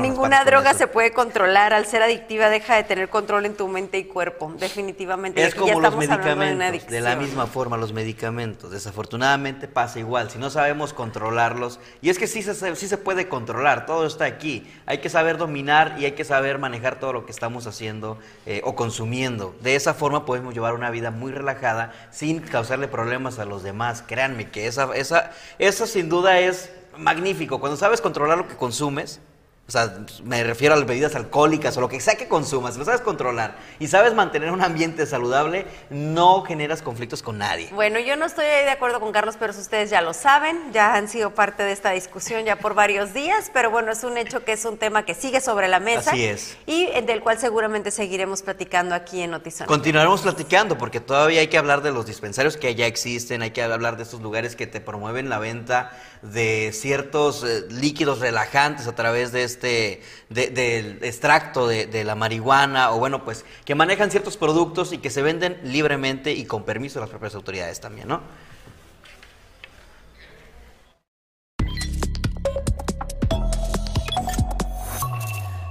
Ninguna 0.00 0.44
droga 0.44 0.74
se 0.74 0.86
puede 0.86 1.12
controlar. 1.12 1.72
Al 1.72 1.86
ser 1.86 2.02
adictiva 2.02 2.50
deja 2.50 2.76
de 2.76 2.84
tener 2.84 3.08
control 3.08 3.46
en 3.46 3.56
tu 3.56 3.66
mente 3.68 3.96
y 3.98 4.04
cuerpo. 4.04 4.52
Definitivamente. 4.58 5.42
Es 5.42 5.54
como 5.54 5.80
los 5.80 5.96
medicamentos. 5.96 6.86
De, 6.86 7.00
la 7.00 7.16
misma 7.16 7.46
forma, 7.46 7.78
los 7.78 7.94
medicamentos. 7.94 8.70
Desafortunadamente 8.70 9.68
pasa 9.68 9.98
igual. 9.98 10.30
Si 10.30 10.38
no 10.38 10.50
sabemos 10.50 10.92
controlarlos. 10.92 11.80
Y 12.02 12.10
es 12.10 12.18
que 12.18 12.26
sí 12.26 12.42
se, 12.42 12.76
sí 12.76 12.88
se 12.88 12.98
puede 12.98 13.28
controlar. 13.28 13.86
Todo 13.86 14.06
está 14.06 14.26
aquí. 14.26 14.70
Hay 14.84 14.98
que 14.98 15.08
saber 15.08 15.38
dominar 15.38 15.96
y 15.98 16.04
hay 16.04 16.12
que 16.12 16.24
saber 16.24 16.58
manejar 16.58 16.98
todo 16.98 17.05
lo 17.12 17.26
que 17.26 17.32
estamos 17.32 17.66
haciendo 17.66 18.18
eh, 18.46 18.60
o 18.64 18.74
consumiendo. 18.74 19.54
De 19.60 19.76
esa 19.76 19.94
forma 19.94 20.24
podemos 20.24 20.54
llevar 20.54 20.74
una 20.74 20.90
vida 20.90 21.10
muy 21.10 21.32
relajada 21.32 21.92
sin 22.10 22.40
causarle 22.40 22.88
problemas 22.88 23.38
a 23.38 23.44
los 23.44 23.62
demás. 23.62 24.02
Créanme 24.06 24.50
que 24.50 24.66
esa, 24.66 24.94
esa, 24.94 25.32
eso 25.58 25.86
sin 25.86 26.08
duda 26.08 26.38
es 26.40 26.70
magnífico. 26.96 27.60
Cuando 27.60 27.76
sabes 27.76 28.00
controlar 28.00 28.38
lo 28.38 28.48
que 28.48 28.56
consumes, 28.56 29.20
o 29.68 29.72
sea, 29.72 29.98
me 30.22 30.44
refiero 30.44 30.74
a 30.74 30.76
las 30.76 30.86
bebidas 30.86 31.16
alcohólicas 31.16 31.76
o 31.76 31.80
lo 31.80 31.88
que 31.88 31.98
sea 31.98 32.14
que 32.14 32.28
consumas, 32.28 32.76
lo 32.76 32.84
sabes 32.84 33.00
controlar 33.00 33.56
y 33.80 33.88
sabes 33.88 34.14
mantener 34.14 34.52
un 34.52 34.62
ambiente 34.62 35.04
saludable, 35.06 35.66
no 35.90 36.42
generas 36.42 36.82
conflictos 36.82 37.20
con 37.20 37.38
nadie. 37.38 37.70
Bueno, 37.72 37.98
yo 37.98 38.14
no 38.14 38.26
estoy 38.26 38.44
de 38.44 38.70
acuerdo 38.70 39.00
con 39.00 39.10
Carlos, 39.10 39.34
pero 39.36 39.52
ustedes 39.52 39.90
ya 39.90 40.02
lo 40.02 40.14
saben, 40.14 40.72
ya 40.72 40.94
han 40.94 41.08
sido 41.08 41.34
parte 41.34 41.64
de 41.64 41.72
esta 41.72 41.90
discusión 41.90 42.44
ya 42.44 42.56
por 42.56 42.74
varios 42.74 43.12
días, 43.12 43.50
pero 43.52 43.72
bueno, 43.72 43.90
es 43.90 44.04
un 44.04 44.16
hecho 44.16 44.44
que 44.44 44.52
es 44.52 44.64
un 44.64 44.78
tema 44.78 45.04
que 45.04 45.14
sigue 45.14 45.40
sobre 45.40 45.66
la 45.66 45.80
mesa. 45.80 46.12
Así 46.12 46.24
es. 46.24 46.56
Y 46.66 46.86
del 47.00 47.20
cual 47.22 47.40
seguramente 47.40 47.90
seguiremos 47.90 48.42
platicando 48.42 48.94
aquí 48.94 49.20
en 49.22 49.32
Notizón. 49.32 49.66
Continuaremos 49.66 50.22
platicando 50.22 50.78
porque 50.78 51.00
todavía 51.00 51.40
hay 51.40 51.48
que 51.48 51.58
hablar 51.58 51.82
de 51.82 51.90
los 51.90 52.06
dispensarios 52.06 52.56
que 52.56 52.76
ya 52.76 52.86
existen, 52.86 53.42
hay 53.42 53.50
que 53.50 53.64
hablar 53.64 53.96
de 53.96 54.04
estos 54.04 54.20
lugares 54.20 54.54
que 54.54 54.68
te 54.68 54.80
promueven 54.80 55.28
la 55.28 55.40
venta 55.40 55.90
de 56.32 56.70
ciertos 56.72 57.44
eh, 57.44 57.64
líquidos 57.70 58.20
relajantes 58.20 58.86
a 58.86 58.94
través 58.94 59.32
de 59.32 59.44
este 59.44 60.02
del 60.28 60.98
extracto 61.02 61.66
de, 61.66 62.04
la 62.04 62.14
marihuana 62.14 62.92
o 62.92 62.98
bueno 62.98 63.24
pues 63.24 63.44
que 63.64 63.74
manejan 63.74 64.10
ciertos 64.10 64.36
productos 64.36 64.92
y 64.92 64.98
que 64.98 65.10
se 65.10 65.22
venden 65.22 65.58
libremente 65.64 66.32
y 66.32 66.44
con 66.44 66.64
permiso 66.64 66.98
de 66.98 67.02
las 67.02 67.10
propias 67.10 67.34
autoridades 67.34 67.80
también, 67.80 68.08
¿no? 68.08 68.20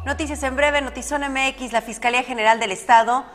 Noticias 0.06 0.44
en 0.44 0.56
breve, 0.56 0.82
Notizón 0.82 1.22
MX, 1.22 1.72
la 1.72 1.82
Fiscalía 1.82 2.24
General 2.24 2.60
del 2.60 2.72
Estado 2.72 3.26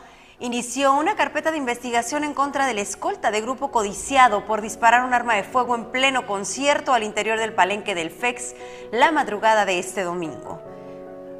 inició 0.41 0.93
una 0.95 1.15
carpeta 1.15 1.51
de 1.51 1.57
investigación 1.57 2.23
en 2.23 2.33
contra 2.33 2.65
del 2.65 2.79
escolta 2.79 3.29
de 3.29 3.41
grupo 3.41 3.69
codiciado 3.69 4.45
por 4.45 4.61
disparar 4.61 5.05
un 5.05 5.13
arma 5.13 5.35
de 5.35 5.43
fuego 5.43 5.75
en 5.75 5.91
pleno 5.91 6.25
concierto 6.25 6.93
al 6.93 7.03
interior 7.03 7.37
del 7.37 7.53
palenque 7.53 7.93
del 7.93 8.09
FEX 8.09 8.55
la 8.91 9.11
madrugada 9.11 9.65
de 9.65 9.77
este 9.77 10.01
domingo. 10.01 10.59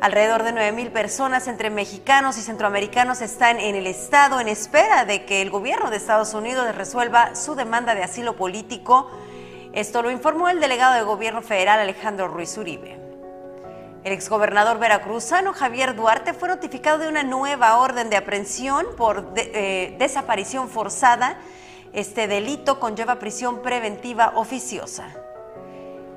Alrededor 0.01 0.43
de 0.43 0.53
9.000 0.53 0.91
personas 0.91 1.48
entre 1.48 1.72
mexicanos 1.72 2.38
y 2.38 2.41
centroamericanos 2.41 3.22
están 3.22 3.60
en 3.60 3.75
el 3.75 3.88
estado 3.88 4.39
en 4.39 4.48
espera 4.48 5.03
de 5.05 5.25
que 5.25 5.41
el 5.41 5.50
gobierno 5.50 5.89
de 5.89 5.98
Estados 5.98 6.36
Unidos 6.36 6.75
resuelva 6.75 7.36
su 7.36 7.55
demanda 7.55 7.96
de 7.96 8.03
asilo 8.03 8.36
político. 8.36 9.10
Esto 9.74 10.03
lo 10.03 10.12
informó 10.12 10.50
el 10.50 10.60
delegado 10.60 10.93
de 10.93 11.03
gobierno 11.03 11.41
federal 11.41 11.79
Alejandro 11.79 12.27
Ruiz 12.27 12.55
Uribe. 12.58 13.00
El 14.03 14.13
exgobernador 14.13 14.79
veracruzano 14.79 15.53
Javier 15.53 15.96
Duarte 15.96 16.34
fue 16.34 16.50
notificado 16.50 16.98
de 16.98 17.08
una 17.08 17.22
nueva 17.22 17.77
orden 17.77 18.10
de 18.10 18.17
aprehensión 18.17 18.88
por 18.98 19.31
eh, 19.36 19.96
desaparición 20.00 20.70
forzada. 20.70 21.38
Este 21.93 22.27
delito 22.27 22.79
conlleva 22.79 23.20
prisión 23.20 23.62
preventiva 23.62 24.34
oficiosa. 24.36 25.13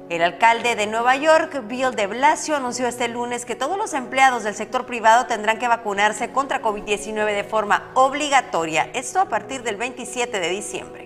El 0.08 0.22
alcalde 0.22 0.76
de 0.76 0.86
Nueva 0.86 1.16
York, 1.16 1.64
Bill 1.66 1.94
de 1.94 2.06
Blasio, 2.06 2.56
anunció 2.56 2.86
este 2.86 3.08
lunes 3.08 3.44
que 3.44 3.54
todos 3.54 3.76
los 3.76 3.92
empleados 3.92 4.44
del 4.44 4.54
sector 4.54 4.86
privado 4.86 5.26
tendrán 5.26 5.58
que 5.58 5.68
vacunarse 5.68 6.30
contra 6.30 6.62
COVID-19 6.62 7.34
de 7.34 7.44
forma 7.44 7.90
obligatoria, 7.94 8.88
esto 8.94 9.20
a 9.20 9.28
partir 9.28 9.62
del 9.62 9.76
27 9.76 10.40
de 10.40 10.48
diciembre. 10.48 11.03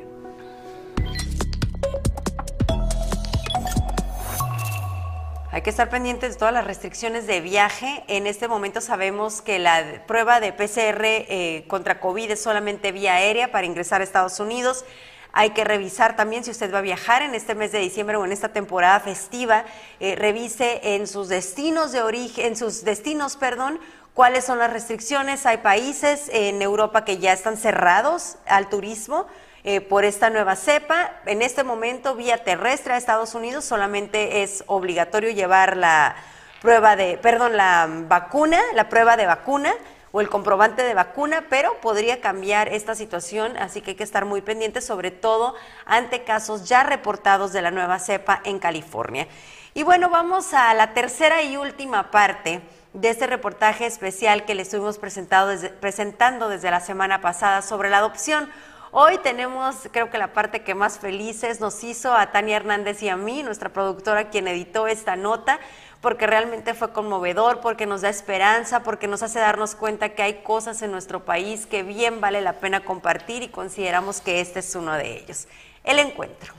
Hay 5.51 5.63
que 5.63 5.71
estar 5.71 5.89
pendientes 5.89 6.35
de 6.35 6.39
todas 6.39 6.53
las 6.53 6.67
restricciones 6.67 7.27
de 7.27 7.41
viaje. 7.41 8.05
En 8.07 8.27
este 8.27 8.49
momento 8.49 8.83
sabemos 8.83 9.41
que 9.41 9.59
la 9.59 10.05
prueba 10.07 10.41
de 10.41 10.53
PCR 10.53 11.05
eh, 11.05 11.65
contra 11.69 12.01
COVID 12.01 12.31
es 12.31 12.43
solamente 12.43 12.93
vía 12.93 13.15
aérea 13.15 13.51
para 13.51 13.67
ingresar 13.67 14.03
a 14.03 14.05
Estados 14.05 14.41
Unidos. 14.41 14.85
Hay 15.33 15.51
que 15.51 15.65
revisar 15.65 16.17
también 16.17 16.45
si 16.45 16.51
usted 16.51 16.73
va 16.73 16.79
a 16.79 16.83
viajar 16.83 17.23
en 17.23 17.35
este 17.35 17.55
mes 17.55 17.73
de 17.73 17.79
diciembre 17.79 18.19
o 18.19 18.27
en 18.27 18.33
esta 18.33 18.51
temporada 18.51 19.01
festiva, 19.01 19.65
eh, 20.01 20.17
revise 20.17 20.81
en 20.95 21.07
sus 21.07 21.29
destinos 21.29 21.93
de 21.93 22.03
origen, 22.03 22.49
en 22.49 22.57
sus 22.57 22.85
destinos, 22.85 23.37
perdón, 23.37 23.81
cuáles 24.13 24.45
son 24.45 24.59
las 24.59 24.71
restricciones. 24.71 25.47
Hay 25.47 25.59
países 25.59 26.29
en 26.31 26.61
Europa 26.61 27.07
que 27.07 27.17
ya 27.17 27.33
están 27.33 27.57
cerrados 27.57 28.37
al 28.47 28.69
turismo 28.69 29.27
eh, 29.65 29.81
por 29.81 30.05
esta 30.05 30.31
nueva 30.31 30.57
cepa. 30.57 31.13
En 31.27 31.43
este 31.43 31.65
momento, 31.65 32.15
vía 32.15 32.45
terrestre 32.45 32.95
a 32.95 32.97
Estados 32.97 33.35
Unidos, 33.35 33.65
solamente 33.65 34.43
es 34.43 34.65
obligatorio 34.67 35.31
llevar 35.31 35.77
la 35.77 36.17
prueba 36.63 36.97
de, 36.97 37.19
perdón, 37.19 37.57
la 37.57 37.87
vacuna, 37.89 38.61
la 38.75 38.89
prueba 38.89 39.17
de 39.17 39.27
vacuna 39.27 39.75
o 40.13 40.21
el 40.21 40.29
comprobante 40.29 40.83
de 40.83 40.95
vacuna, 40.95 41.45
pero 41.49 41.75
podría 41.81 42.21
cambiar 42.21 42.69
esta 42.69 42.95
situación, 42.95 43.57
así 43.59 43.81
que 43.81 43.91
hay 43.91 43.97
que 43.97 44.05
estar 44.05 44.25
muy 44.25 44.41
pendientes, 44.41 44.87
sobre 44.87 45.11
todo 45.11 45.55
ante 45.85 46.25
casos 46.25 46.69
ya 46.69 46.83
reportados 46.83 47.53
de 47.53 47.63
la 47.63 47.71
nueva 47.71 47.99
cepa 47.99 48.41
en 48.45 48.59
California. 48.59 49.29
Y 49.75 49.83
bueno, 49.83 50.09
vamos 50.09 50.55
a 50.55 50.73
la 50.75 50.95
tercera 50.95 51.43
y 51.43 51.57
última 51.57 52.11
parte 52.11 52.63
de 52.95 53.11
este 53.11 53.27
reportaje 53.27 53.87
especial 53.87 54.45
que 54.45 54.55
le 54.55 54.63
estuvimos 54.63 54.99
presentado 54.99 55.53
presentando 55.81 56.49
desde 56.49 56.71
la 56.71 56.81
semana 56.81 57.21
pasada 57.21 57.63
sobre 57.63 57.91
la 57.91 57.99
adopción. 57.99 58.51
Hoy 58.91 59.19
tenemos, 59.19 59.77
creo 59.93 60.11
que 60.11 60.17
la 60.17 60.33
parte 60.33 60.63
que 60.63 60.75
más 60.75 60.99
felices 60.99 61.61
nos 61.61 61.85
hizo 61.85 62.15
a 62.15 62.33
Tania 62.33 62.57
Hernández 62.57 63.03
y 63.03 63.11
a 63.11 63.17
mí, 63.17 63.43
nuestra 63.43 63.69
productora, 63.69 64.31
quien 64.31 64.49
editó 64.49 64.87
esta 64.87 65.15
nota, 65.15 65.61
porque 66.01 66.27
realmente 66.27 66.73
fue 66.73 66.93
conmovedor, 66.93 67.61
porque 67.61 67.85
nos 67.85 68.01
da 68.01 68.09
esperanza, 68.09 68.83
porque 68.83 69.07
nos 69.07 69.23
hace 69.23 69.41
darnos 69.41 69.75
cuenta 69.75 70.11
que 70.11 70.23
hay 70.23 70.43
cosas 70.43 70.81
en 70.81 70.91
nuestro 70.91 71.27
país 71.27 71.67
que 71.67 71.83
bien 71.83 72.23
vale 72.23 72.41
la 72.41 72.61
pena 72.61 72.81
compartir 72.81 73.43
y 73.43 73.49
consideramos 73.49 74.23
que 74.23 74.41
este 74.41 74.61
es 74.61 74.75
uno 74.75 74.95
de 74.95 75.19
ellos. 75.19 75.49
El 75.85 75.99
encuentro. 75.99 76.58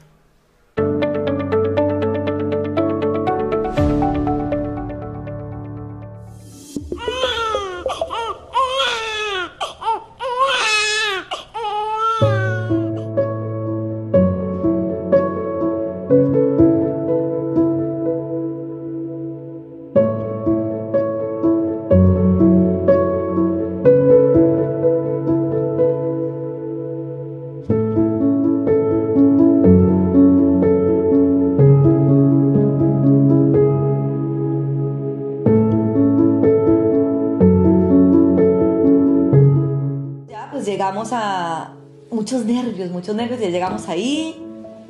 Muchos 42.11 42.45
nervios, 42.45 42.91
muchos 42.91 43.15
nervios. 43.15 43.41
Y 43.41 43.51
llegamos 43.51 43.87
ahí 43.89 44.35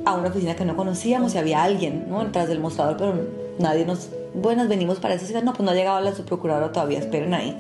a 0.06 0.16
una 0.16 0.30
oficina 0.30 0.56
que 0.56 0.66
no 0.66 0.76
conocíamos 0.76 1.36
y 1.36 1.38
había 1.38 1.64
alguien, 1.64 2.06
¿no? 2.10 2.24
Detrás 2.24 2.48
del 2.48 2.60
mostrador, 2.60 2.98
pero 2.98 3.14
nadie 3.60 3.86
nos... 3.86 4.10
Buenas, 4.34 4.68
venimos 4.68 5.00
para 5.00 5.16
eso. 5.16 5.26
No, 5.42 5.54
pues 5.54 5.66
no 5.66 5.72
ha 5.72 5.76
llegado 5.76 6.00
la 6.02 6.14
subprocuradora 6.14 6.72
todavía, 6.72 7.00
esperen 7.00 7.34
ahí. 7.34 7.58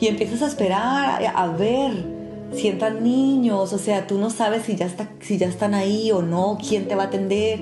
Y 0.00 0.08
empiezas 0.08 0.42
a 0.42 0.46
esperar, 0.46 1.22
a, 1.34 1.46
ver 1.48 1.92
si 2.54 2.68
entran 2.68 3.04
niños, 3.04 3.72
o 3.72 3.78
sea, 3.78 4.06
tú 4.06 4.18
no 4.18 4.30
sabes 4.30 4.64
si 4.64 4.74
ya, 4.74 4.86
está, 4.86 5.08
si 5.20 5.38
ya 5.38 5.46
están 5.46 5.74
ahí 5.74 6.10
o 6.10 6.22
no, 6.22 6.58
quién 6.66 6.88
te 6.88 6.94
va 6.94 7.04
a 7.04 7.06
atender. 7.06 7.60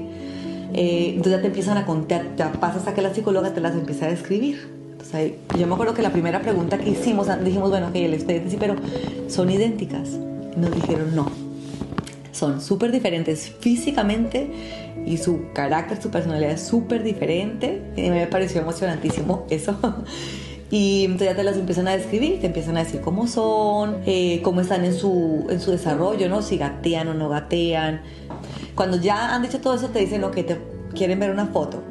Eh, 0.72 1.08
entonces 1.16 1.32
ya 1.32 1.40
te 1.40 1.48
empiezan 1.48 1.76
a 1.76 1.84
contar, 1.84 2.36
ya 2.36 2.52
pasas 2.52 2.86
a 2.86 2.94
que 2.94 3.02
la 3.02 3.12
psicóloga 3.12 3.52
te 3.52 3.60
las 3.60 3.74
empieza 3.74 4.06
a 4.06 4.08
describir. 4.08 4.79
Entonces, 5.12 5.32
yo 5.58 5.66
me 5.66 5.74
acuerdo 5.74 5.94
que 5.94 6.02
la 6.02 6.12
primera 6.12 6.40
pregunta 6.40 6.78
que 6.78 6.90
hicimos, 6.90 7.26
dijimos, 7.42 7.70
bueno, 7.70 7.92
que 7.92 8.04
el 8.04 8.14
expediente 8.14 8.50
sí, 8.50 8.56
pero 8.58 8.76
son 9.28 9.50
idénticas 9.50 10.18
nos 10.56 10.74
dijeron 10.74 11.14
no. 11.14 11.26
Son 12.32 12.60
súper 12.60 12.92
diferentes 12.92 13.52
físicamente 13.60 14.50
y 15.04 15.16
su 15.18 15.52
carácter, 15.52 16.00
su 16.00 16.10
personalidad 16.10 16.52
es 16.52 16.62
súper 16.62 17.02
diferente. 17.02 17.82
Y 17.96 18.10
me 18.10 18.26
pareció 18.26 18.60
emocionantísimo 18.60 19.46
eso. 19.50 19.76
Y 20.72 21.06
entonces 21.06 21.30
ya 21.30 21.34
te 21.34 21.42
las 21.42 21.56
empiezan 21.56 21.88
a 21.88 21.96
describir, 21.96 22.40
te 22.40 22.46
empiezan 22.46 22.76
a 22.76 22.84
decir 22.84 23.00
cómo 23.00 23.26
son, 23.26 24.02
eh, 24.06 24.40
cómo 24.44 24.60
están 24.60 24.84
en 24.84 24.94
su, 24.94 25.48
en 25.50 25.58
su 25.58 25.72
desarrollo, 25.72 26.28
¿no? 26.28 26.42
Si 26.42 26.58
gatean 26.58 27.08
o 27.08 27.14
no 27.14 27.28
gatean. 27.28 28.02
Cuando 28.76 28.96
ya 28.96 29.34
han 29.34 29.42
dicho 29.42 29.60
todo 29.60 29.74
eso, 29.74 29.88
te 29.88 29.98
dicen, 29.98 30.22
ok, 30.22 30.34
te 30.34 30.60
quieren 30.94 31.18
ver 31.18 31.32
una 31.32 31.46
foto. 31.46 31.82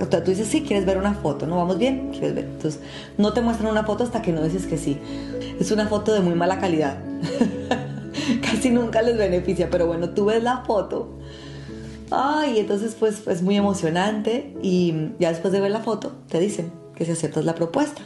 O 0.00 0.10
sea, 0.10 0.24
tú 0.24 0.30
dices, 0.30 0.48
sí, 0.48 0.62
quieres 0.62 0.86
ver 0.86 0.98
una 0.98 1.14
foto, 1.14 1.46
¿no? 1.46 1.56
Vamos 1.56 1.78
bien, 1.78 2.10
quieres 2.10 2.34
ver. 2.34 2.44
Entonces, 2.44 2.80
no 3.18 3.32
te 3.32 3.40
muestran 3.40 3.70
una 3.70 3.84
foto 3.84 4.04
hasta 4.04 4.22
que 4.22 4.32
no 4.32 4.42
dices 4.42 4.66
que 4.66 4.78
sí. 4.78 4.98
Es 5.58 5.70
una 5.70 5.86
foto 5.86 6.12
de 6.12 6.20
muy 6.20 6.34
mala 6.34 6.58
calidad. 6.58 6.98
Casi 8.42 8.70
nunca 8.70 9.02
les 9.02 9.16
beneficia, 9.16 9.68
pero 9.70 9.86
bueno, 9.86 10.10
tú 10.10 10.26
ves 10.26 10.42
la 10.42 10.62
foto. 10.64 11.18
Ay, 12.10 12.58
entonces 12.58 12.96
pues 12.98 13.26
es 13.28 13.42
muy 13.42 13.56
emocionante 13.56 14.56
y 14.62 15.12
ya 15.20 15.30
después 15.30 15.52
de 15.52 15.60
ver 15.60 15.70
la 15.70 15.80
foto 15.80 16.12
te 16.28 16.40
dicen 16.40 16.72
que 16.96 17.04
si 17.04 17.12
aceptas 17.12 17.44
la 17.44 17.54
propuesta. 17.54 18.02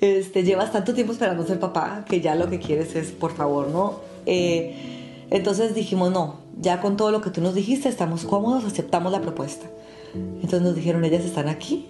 Este, 0.00 0.44
llevas 0.44 0.70
tanto 0.70 0.94
tiempo 0.94 1.12
esperando 1.12 1.44
ser 1.44 1.58
papá 1.58 2.04
que 2.08 2.20
ya 2.20 2.36
lo 2.36 2.48
que 2.48 2.60
quieres 2.60 2.94
es, 2.94 3.10
por 3.10 3.34
favor, 3.34 3.68
¿no? 3.68 4.00
Eh, 4.26 5.26
entonces 5.30 5.74
dijimos, 5.74 6.12
no, 6.12 6.36
ya 6.60 6.80
con 6.80 6.96
todo 6.96 7.10
lo 7.10 7.20
que 7.20 7.30
tú 7.30 7.40
nos 7.40 7.54
dijiste, 7.54 7.88
estamos 7.88 8.24
cómodos, 8.24 8.64
aceptamos 8.64 9.10
la 9.10 9.20
propuesta. 9.20 9.66
Entonces 10.14 10.62
nos 10.62 10.74
dijeron, 10.74 11.04
ellas 11.04 11.24
están 11.24 11.48
aquí, 11.48 11.86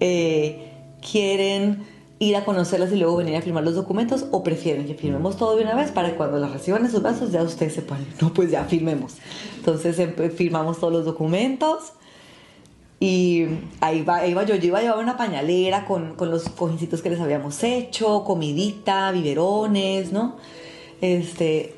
eh, 0.00 0.70
quieren 1.00 1.84
ir 2.18 2.36
a 2.36 2.44
conocerlas 2.44 2.92
y 2.92 2.96
luego 2.96 3.16
venir 3.16 3.36
a 3.36 3.42
firmar 3.42 3.64
los 3.64 3.74
documentos 3.74 4.26
o 4.30 4.42
prefieren 4.42 4.86
que 4.86 4.94
firmemos 4.94 5.36
todo 5.36 5.56
de 5.56 5.62
una 5.62 5.74
vez 5.74 5.90
para 5.90 6.10
que 6.10 6.16
cuando 6.16 6.38
las 6.38 6.52
reciban 6.52 6.84
en 6.84 6.90
sus 6.90 7.02
brazos 7.02 7.32
ya 7.32 7.42
ustedes 7.42 7.74
sepan, 7.74 8.06
no, 8.20 8.32
pues 8.32 8.50
ya 8.50 8.64
firmemos. 8.64 9.14
Entonces 9.56 10.00
firmamos 10.34 10.78
todos 10.78 10.92
los 10.92 11.04
documentos 11.04 11.92
y 13.00 13.46
ahí 13.80 14.02
va, 14.02 14.26
iba 14.26 14.44
yo, 14.44 14.54
yo 14.54 14.68
iba 14.68 14.78
a 14.78 14.82
llevar 14.82 14.98
una 14.98 15.16
pañalera 15.16 15.84
con, 15.84 16.14
con 16.14 16.30
los 16.30 16.48
cojincitos 16.48 17.02
que 17.02 17.10
les 17.10 17.20
habíamos 17.20 17.62
hecho, 17.62 18.24
comidita, 18.24 19.10
biberones, 19.12 20.12
¿no? 20.12 20.36
Este, 21.00 21.74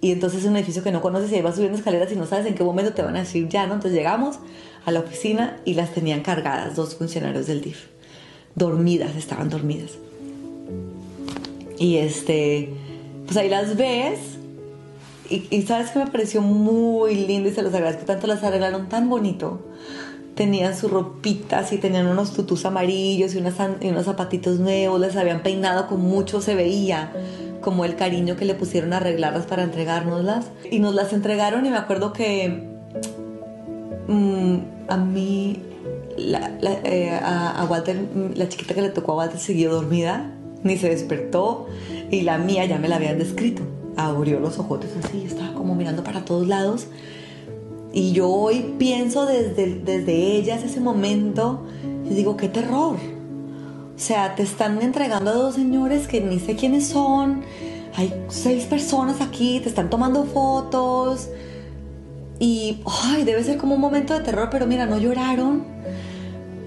y 0.00 0.12
entonces 0.12 0.40
es 0.40 0.46
un 0.46 0.56
edificio 0.56 0.82
que 0.82 0.92
no 0.92 1.00
conoces 1.00 1.32
y 1.32 1.36
ahí 1.36 1.42
vas 1.42 1.54
subiendo 1.54 1.78
escaleras 1.78 2.12
y 2.12 2.16
no 2.16 2.26
sabes 2.26 2.46
en 2.46 2.54
qué 2.54 2.62
momento 2.62 2.92
te 2.92 3.02
van 3.02 3.16
a 3.16 3.20
decir 3.20 3.48
ya, 3.48 3.66
¿no? 3.66 3.74
Entonces 3.74 3.98
llegamos 3.98 4.38
a 4.84 4.90
la 4.90 5.00
oficina 5.00 5.60
y 5.64 5.74
las 5.74 5.92
tenían 5.92 6.22
cargadas 6.22 6.76
dos 6.76 6.94
funcionarios 6.96 7.46
del 7.46 7.60
DIF. 7.60 7.86
Dormidas, 8.54 9.16
estaban 9.16 9.48
dormidas. 9.48 9.92
Y 11.78 11.96
este, 11.96 12.70
pues 13.26 13.36
ahí 13.36 13.48
las 13.48 13.76
ves 13.76 14.18
y, 15.50 15.62
sabes 15.62 15.90
que 15.90 15.98
me 15.98 16.06
pareció 16.08 16.42
muy 16.42 17.14
lindo 17.14 17.48
y 17.48 17.52
se 17.52 17.62
los 17.62 17.72
agradezco 17.72 18.04
tanto, 18.04 18.26
las 18.26 18.42
arreglaron 18.42 18.88
tan 18.88 19.08
bonito. 19.08 19.66
Tenían 20.34 20.76
sus 20.76 20.90
ropitas 20.90 21.72
y 21.72 21.78
tenían 21.78 22.06
unos 22.06 22.34
tutus 22.34 22.66
amarillos 22.66 23.34
y, 23.34 23.38
y 23.38 23.88
unos 23.88 24.04
zapatitos 24.04 24.58
nuevos, 24.58 25.00
les 25.00 25.16
habían 25.16 25.42
peinado 25.42 25.86
con 25.86 26.00
mucho, 26.00 26.42
se 26.42 26.54
veía 26.54 27.12
como 27.62 27.84
el 27.84 27.96
cariño 27.96 28.36
que 28.36 28.44
le 28.44 28.54
pusieron 28.54 28.92
a 28.92 28.98
arreglarlas 28.98 29.46
para 29.46 29.62
entregárnoslas. 29.62 30.46
Y 30.70 30.80
nos 30.80 30.94
las 30.94 31.12
entregaron 31.12 31.64
y 31.64 31.70
me 31.70 31.78
acuerdo 31.78 32.12
que 32.12 32.71
mm, 34.08 34.56
a 34.88 34.96
mí, 34.96 35.62
eh, 36.16 37.20
a, 37.22 37.66
Walter, 37.68 37.96
la 38.34 38.48
chiquita 38.48 38.74
que 38.74 38.82
le 38.82 38.90
tocó 38.90 39.12
a 39.12 39.16
Walter 39.16 39.38
siguió 39.38 39.72
dormida, 39.72 40.30
ni 40.62 40.76
se 40.76 40.88
despertó 40.88 41.66
y 42.10 42.22
la 42.22 42.38
mía 42.38 42.64
ya 42.66 42.78
me 42.78 42.88
la 42.88 42.96
habían 42.96 43.18
descrito. 43.18 43.62
Abrió 43.96 44.40
los 44.40 44.58
ojotes 44.58 44.90
así, 45.02 45.24
estaba 45.24 45.52
como 45.54 45.74
mirando 45.74 46.02
para 46.02 46.24
todos 46.24 46.46
lados. 46.46 46.86
Y 47.92 48.12
yo 48.12 48.30
hoy 48.30 48.74
pienso 48.78 49.26
desde, 49.26 49.80
desde 49.84 50.36
ellas 50.36 50.62
ese 50.62 50.80
momento 50.80 51.66
y 52.08 52.14
digo, 52.14 52.36
qué 52.36 52.48
terror 52.48 52.96
o 54.02 54.04
sea, 54.04 54.34
te 54.34 54.42
están 54.42 54.82
entregando 54.82 55.30
a 55.30 55.34
dos 55.34 55.54
señores 55.54 56.08
que 56.08 56.20
ni 56.20 56.40
sé 56.40 56.56
quiénes 56.56 56.88
son. 56.88 57.42
Hay 57.94 58.12
seis 58.28 58.64
personas 58.64 59.20
aquí, 59.20 59.60
te 59.60 59.68
están 59.68 59.90
tomando 59.90 60.24
fotos. 60.24 61.28
Y, 62.42 62.82
ay, 63.04 63.22
debe 63.22 63.44
ser 63.44 63.56
como 63.56 63.76
un 63.76 63.80
momento 63.80 64.14
de 64.14 64.24
terror, 64.24 64.48
pero 64.50 64.66
mira, 64.66 64.84
no 64.84 64.98
lloraron. 64.98 65.64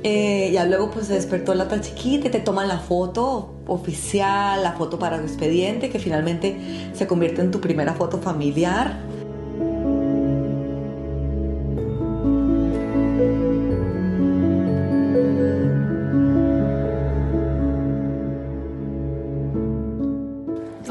Eh, 0.04 0.50
ya 0.54 0.64
luego 0.64 0.90
pues 0.90 1.08
se 1.08 1.16
despertó 1.16 1.54
la 1.54 1.66
otra 1.66 1.82
chiquita 1.82 2.30
y 2.30 2.32
te 2.32 2.40
toman 2.40 2.70
la 2.70 2.80
foto 2.80 3.56
oficial, 3.68 4.64
la 4.64 4.72
foto 4.72 4.98
para 4.98 5.18
el 5.18 5.24
expediente, 5.24 5.90
que 5.90 6.00
finalmente 6.00 6.56
se 6.94 7.08
convierte 7.08 7.42
en 7.42 7.52
tu 7.52 7.60
primera 7.60 7.94
foto 7.94 8.20
familiar. 8.20 9.00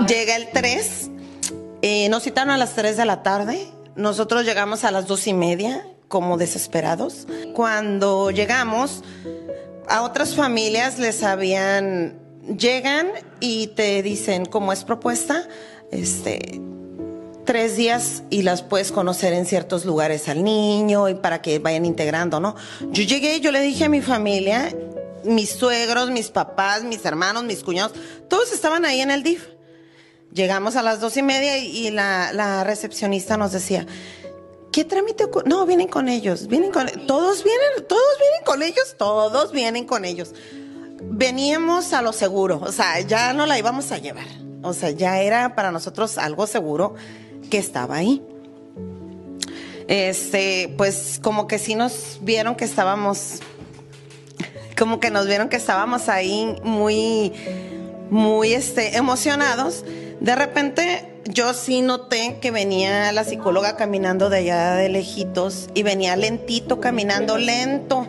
Llega 0.07 0.37
el 0.37 0.51
3, 0.53 1.11
eh, 1.81 2.11
nos 2.11 2.23
citaron 2.23 2.51
a 2.51 2.59
las 2.59 2.75
3 2.75 2.99
de 2.99 3.07
la 3.07 3.23
tarde, 3.23 3.67
nosotros 3.97 4.45
llegamos 4.45 4.85
a 4.85 4.91
las 4.91 5.07
2 5.07 5.27
y 5.29 5.35
media, 5.35 5.87
como 6.09 6.37
desesperados. 6.37 7.27
Cuando 7.55 8.31
llegamos, 8.31 9.03
a 9.89 10.03
otras 10.03 10.35
familias 10.35 10.99
les 10.99 11.23
habían, 11.23 12.19
llegan 12.59 13.09
y 13.41 13.69
te 13.69 14.03
dicen, 14.03 14.47
como 14.47 14.73
es 14.73 14.85
propuesta, 14.85 15.49
este, 15.91 16.61
tres 17.45 17.77
días 17.77 18.23
y 18.31 18.43
las 18.43 18.63
puedes 18.63 18.93
conocer 18.93 19.33
en 19.33 19.47
ciertos 19.47 19.85
lugares 19.85 20.29
al 20.29 20.43
niño 20.43 21.09
y 21.09 21.15
para 21.15 21.43
que 21.43 21.59
vayan 21.59 21.85
integrando, 21.85 22.41
¿no? 22.41 22.57
Yo 22.91 23.03
llegué, 23.05 23.41
yo 23.41 23.53
le 23.53 23.61
dije 23.61 23.85
a 23.85 23.89
mi 23.89 24.01
familia, 24.01 24.75
mis 25.25 25.51
suegros, 25.51 26.11
mis 26.11 26.31
papás, 26.31 26.83
mis 26.85 27.05
hermanos, 27.05 27.45
mis 27.45 27.63
cuñados, 27.63 27.93
todos 28.29 28.53
estaban 28.53 28.85
ahí 28.85 29.01
en 29.01 29.11
el 29.11 29.23
DIF. 29.23 29.54
Llegamos 30.35 30.75
a 30.75 30.83
las 30.83 30.99
dos 30.99 31.17
y 31.17 31.23
media 31.23 31.59
y, 31.59 31.93
la, 31.93 32.65
recepcionista 32.65 33.37
nos 33.37 33.53
decía, 33.53 33.87
¿qué 34.73 34.85
trámite? 34.85 35.29
No, 35.47 35.65
vienen 35.65 35.87
con 35.87 36.09
ellos, 36.09 36.49
vienen 36.49 36.73
con, 36.73 36.89
todos 37.07 37.45
vienen, 37.45 37.87
todos 37.89 38.19
vienen 38.19 38.45
con 38.45 38.63
ellos, 38.65 38.97
todos 38.99 39.53
vienen 39.53 39.87
con 39.87 40.05
ellos. 40.05 40.35
Veníamos 41.01 41.93
a 41.93 42.03
lo 42.03 42.13
seguro, 42.13 42.61
o 42.61 42.73
sea, 42.73 42.99
ya 43.01 43.33
no 43.33 43.47
la 43.47 43.61
íbamos 43.61 43.93
a 43.93 43.99
llevar, 43.99 44.27
o 44.63 44.73
sea, 44.75 44.91
ya 44.91 45.21
era 45.21 45.55
para 45.55 45.71
nosotros 45.71 46.19
algo 46.19 46.49
seguro 46.49 46.97
que 47.49 47.59
estaba 47.59 47.95
ahí. 47.95 48.21
Este, 49.87 50.75
pues 50.77 51.21
como 51.23 51.47
que 51.47 51.61
sí 51.61 51.77
nos 51.77 52.19
vieron 52.23 52.57
que 52.57 52.65
estábamos, 52.65 53.39
como 54.77 54.99
que 54.99 55.13
nos 55.13 55.29
vieron 55.29 55.49
que 55.49 55.57
estábamos 55.57 56.09
ahí 56.09 56.57
muy, 56.65 57.33
muy, 58.11 58.53
este, 58.53 58.97
emocionados 58.97 59.85
de 60.25 60.35
repente 60.35 61.21
yo 61.27 61.53
sí 61.53 61.83
noté 61.83 62.39
que 62.41 62.51
venía 62.51 63.13
la 63.13 63.25
psicóloga 63.25 63.77
caminando 63.77 64.31
de 64.31 64.39
allá 64.39 64.75
de 64.75 64.89
lejitos 64.89 65.69
y 65.75 65.83
venía 65.83 66.17
lentito, 66.17 66.81
caminando 66.81 67.37
lento. 67.37 68.07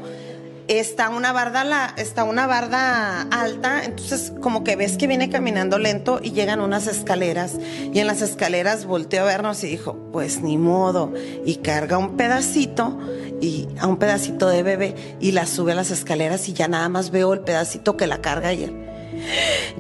Está 0.69 1.09
una 1.09 1.33
barda 1.33 1.65
la, 1.65 1.93
está 1.97 2.23
una 2.23 2.47
barda 2.47 3.23
alta, 3.23 3.83
entonces 3.83 4.31
como 4.41 4.63
que 4.63 4.77
ves 4.77 4.95
que 4.97 5.07
viene 5.07 5.29
caminando 5.29 5.77
lento 5.77 6.21
y 6.23 6.31
llegan 6.31 6.61
unas 6.61 6.87
escaleras. 6.87 7.57
Y 7.93 7.99
en 7.99 8.07
las 8.07 8.21
escaleras 8.21 8.85
volteó 8.85 9.23
a 9.23 9.25
vernos 9.25 9.61
y 9.65 9.67
dijo, 9.67 9.97
pues 10.13 10.41
ni 10.41 10.57
modo, 10.57 11.13
y 11.45 11.57
carga 11.57 11.97
un 11.97 12.15
pedacito 12.15 12.97
y 13.41 13.67
a 13.77 13.87
un 13.87 13.97
pedacito 13.97 14.47
de 14.47 14.63
bebé 14.63 15.17
y 15.19 15.33
la 15.33 15.45
sube 15.45 15.73
a 15.73 15.75
las 15.75 15.91
escaleras 15.91 16.47
y 16.47 16.53
ya 16.53 16.69
nada 16.69 16.87
más 16.87 17.11
veo 17.11 17.33
el 17.33 17.41
pedacito 17.41 17.97
que 17.97 18.07
la 18.07 18.21
carga 18.21 18.53
él, 18.53 18.73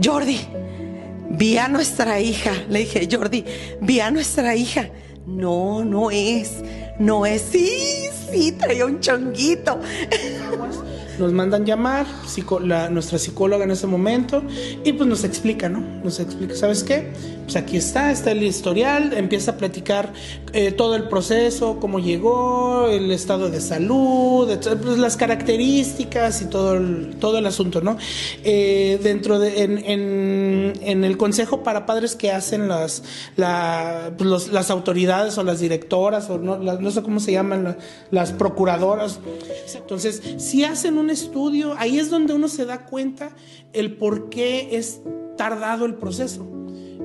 Jordi, 0.03 0.41
vi 1.37 1.57
a 1.57 1.67
nuestra 1.67 2.19
hija. 2.19 2.51
Le 2.69 2.79
dije, 2.79 3.07
Jordi, 3.11 3.43
vi 3.81 3.99
a 3.99 4.11
nuestra 4.11 4.55
hija. 4.55 4.89
No, 5.25 5.83
no 5.83 6.11
es, 6.11 6.63
no 6.99 7.25
es. 7.25 7.41
Sí, 7.41 8.07
sí, 8.31 8.51
traía 8.51 8.85
un 8.85 8.99
chonguito. 8.99 9.79
Nos 11.19 11.31
mandan 11.31 11.65
llamar, 11.65 12.05
nuestra 12.91 13.17
psicóloga 13.17 13.63
en 13.63 13.71
ese 13.71 13.87
momento, 13.87 14.43
y 14.83 14.91
pues 14.91 15.07
nos 15.07 15.23
explica, 15.23 15.69
¿no? 15.69 15.79
Nos 16.03 16.19
explica, 16.19 16.55
¿sabes 16.55 16.83
qué? 16.83 17.13
Pues 17.45 17.57
aquí 17.57 17.77
está, 17.77 18.11
está 18.11 18.31
el 18.31 18.41
historial, 18.41 19.13
empieza 19.13 19.51
a 19.51 19.57
platicar 19.57 20.13
eh, 20.51 20.71
todo 20.71 20.95
el 20.95 21.07
proceso, 21.07 21.79
cómo 21.79 21.99
llegó, 21.99 22.87
el 22.87 23.11
estado 23.11 23.51
de 23.51 23.61
salud, 23.61 24.49
pues, 24.81 24.97
las 24.97 25.15
características 25.15 26.41
y 26.41 26.45
todo 26.45 26.73
el, 26.73 27.17
todo 27.19 27.37
el 27.37 27.45
asunto, 27.45 27.81
¿no? 27.81 27.97
Eh, 28.43 28.99
dentro 29.03 29.37
de, 29.37 29.61
en, 29.61 31.03
el 31.03 31.17
consejo 31.17 31.61
para 31.61 31.85
padres 31.85 32.15
que 32.15 32.31
hacen 32.31 32.67
las, 32.67 33.03
pues, 34.17 34.47
las 34.47 34.71
autoridades 34.71 35.37
o 35.37 35.43
las 35.43 35.59
directoras, 35.59 36.31
o 36.31 36.39
no, 36.39 36.57
no 36.57 36.91
sé 36.91 37.03
cómo 37.03 37.19
se 37.19 37.31
llaman, 37.31 37.77
las 38.09 38.31
procuradoras. 38.31 39.19
Entonces, 39.75 40.23
si 40.37 40.63
hacen 40.63 40.97
un 40.97 41.11
estudio, 41.11 41.75
ahí 41.77 41.99
es 41.99 42.09
donde 42.09 42.33
uno 42.33 42.47
se 42.47 42.65
da 42.65 42.85
cuenta 42.85 43.29
el 43.71 43.97
por 43.97 44.29
qué 44.29 44.77
es 44.77 45.01
tardado 45.37 45.85
el 45.85 45.93
proceso. 45.93 46.54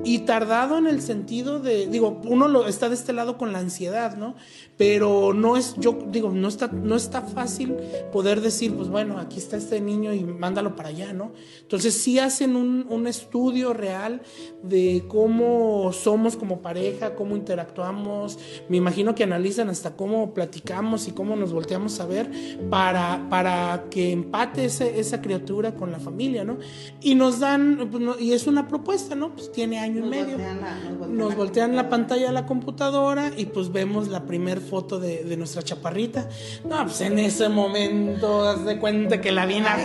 Y 0.03 0.19
tardado 0.19 0.77
en 0.77 0.87
el 0.87 1.01
sentido 1.01 1.59
de, 1.59 1.87
digo, 1.87 2.21
uno 2.25 2.47
lo, 2.47 2.67
está 2.67 2.89
de 2.89 2.95
este 2.95 3.13
lado 3.13 3.37
con 3.37 3.51
la 3.53 3.59
ansiedad, 3.59 4.17
¿no? 4.17 4.35
Pero 4.77 5.33
no 5.33 5.57
es, 5.57 5.75
yo 5.77 5.97
digo, 6.07 6.31
no 6.31 6.47
está, 6.47 6.67
no 6.67 6.95
está 6.95 7.21
fácil 7.21 7.75
poder 8.11 8.41
decir, 8.41 8.73
pues 8.75 8.89
bueno, 8.89 9.19
aquí 9.19 9.37
está 9.37 9.57
este 9.57 9.79
niño 9.79 10.13
y 10.13 10.23
mándalo 10.23 10.75
para 10.75 10.89
allá, 10.89 11.13
¿no? 11.13 11.33
Entonces 11.61 11.93
sí 11.93 12.19
hacen 12.19 12.55
un, 12.55 12.87
un 12.89 13.07
estudio 13.07 13.73
real 13.73 14.21
de 14.63 15.05
cómo 15.07 15.93
somos 15.93 16.35
como 16.35 16.61
pareja, 16.61 17.15
cómo 17.15 17.35
interactuamos, 17.35 18.39
me 18.69 18.77
imagino 18.77 19.13
que 19.13 19.23
analizan 19.23 19.69
hasta 19.69 19.95
cómo 19.95 20.33
platicamos 20.33 21.07
y 21.07 21.11
cómo 21.11 21.35
nos 21.35 21.53
volteamos 21.53 21.99
a 21.99 22.05
ver 22.05 22.31
para, 22.69 23.27
para 23.29 23.85
que 23.89 24.11
empate 24.11 24.65
ese, 24.65 24.99
esa 24.99 25.21
criatura 25.21 25.75
con 25.75 25.91
la 25.91 25.99
familia, 25.99 26.43
¿no? 26.43 26.57
Y 27.01 27.15
nos 27.15 27.39
dan, 27.39 27.89
pues, 27.91 28.03
y 28.19 28.33
es 28.33 28.47
una 28.47 28.67
propuesta, 28.67 29.15
¿no? 29.15 29.33
Pues 29.33 29.51
tiene 29.51 29.79
año 29.91 30.05
y 30.05 30.09
medio. 30.09 30.37
Nos 31.09 31.35
voltean 31.35 31.75
la 31.75 31.89
pantalla 31.89 32.27
de 32.27 32.33
la 32.33 32.45
computadora 32.45 33.31
y 33.35 33.45
pues 33.45 33.71
vemos 33.71 34.07
la 34.07 34.23
primer 34.23 34.59
foto 34.59 34.99
de, 34.99 35.23
de 35.23 35.37
nuestra 35.37 35.61
chaparrita. 35.61 36.27
No, 36.63 36.83
pues 36.83 37.01
en 37.01 37.19
ese 37.19 37.49
momento, 37.49 38.47
haz 38.47 38.65
de 38.65 38.77
cuenta 38.79 39.19
que 39.21 39.31
la 39.31 39.45
vi 39.45 39.59
la- 39.59 39.77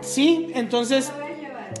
sí, 0.00 0.50
entonces 0.54 1.12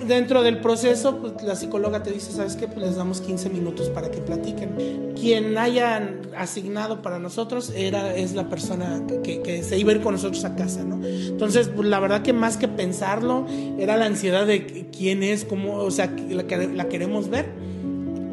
dentro 0.06 0.42
del 0.42 0.60
proceso, 0.60 1.18
pues 1.18 1.42
la 1.42 1.56
psicóloga 1.56 2.02
te 2.02 2.10
dice, 2.10 2.32
¿sabes 2.32 2.56
qué? 2.56 2.66
Pues 2.66 2.78
les 2.78 2.96
damos 2.96 3.20
15 3.20 3.50
minutos 3.50 3.88
para 3.90 4.10
que 4.10 4.18
platiquen. 4.18 5.14
Quien 5.18 5.56
hayan 5.58 6.22
asignado 6.36 7.02
para 7.02 7.18
nosotros 7.18 7.72
era, 7.74 8.14
es 8.14 8.34
la 8.34 8.48
persona 8.48 9.02
que, 9.22 9.40
que 9.42 9.62
se 9.62 9.78
iba 9.78 9.92
a 9.92 9.94
ir 9.96 10.02
con 10.02 10.14
nosotros 10.14 10.44
a 10.44 10.54
casa, 10.56 10.84
¿no? 10.84 11.04
Entonces, 11.04 11.68
pues, 11.68 11.88
la 11.88 12.00
verdad 12.00 12.22
que 12.22 12.32
más 12.32 12.56
que 12.56 12.68
pensarlo, 12.68 13.46
era 13.78 13.96
la 13.96 14.06
ansiedad 14.06 14.46
de 14.46 14.88
quién 14.96 15.22
es, 15.22 15.44
cómo, 15.44 15.76
o 15.76 15.90
sea, 15.90 16.14
la, 16.28 16.42
la 16.42 16.88
queremos 16.88 17.28
ver. 17.28 17.46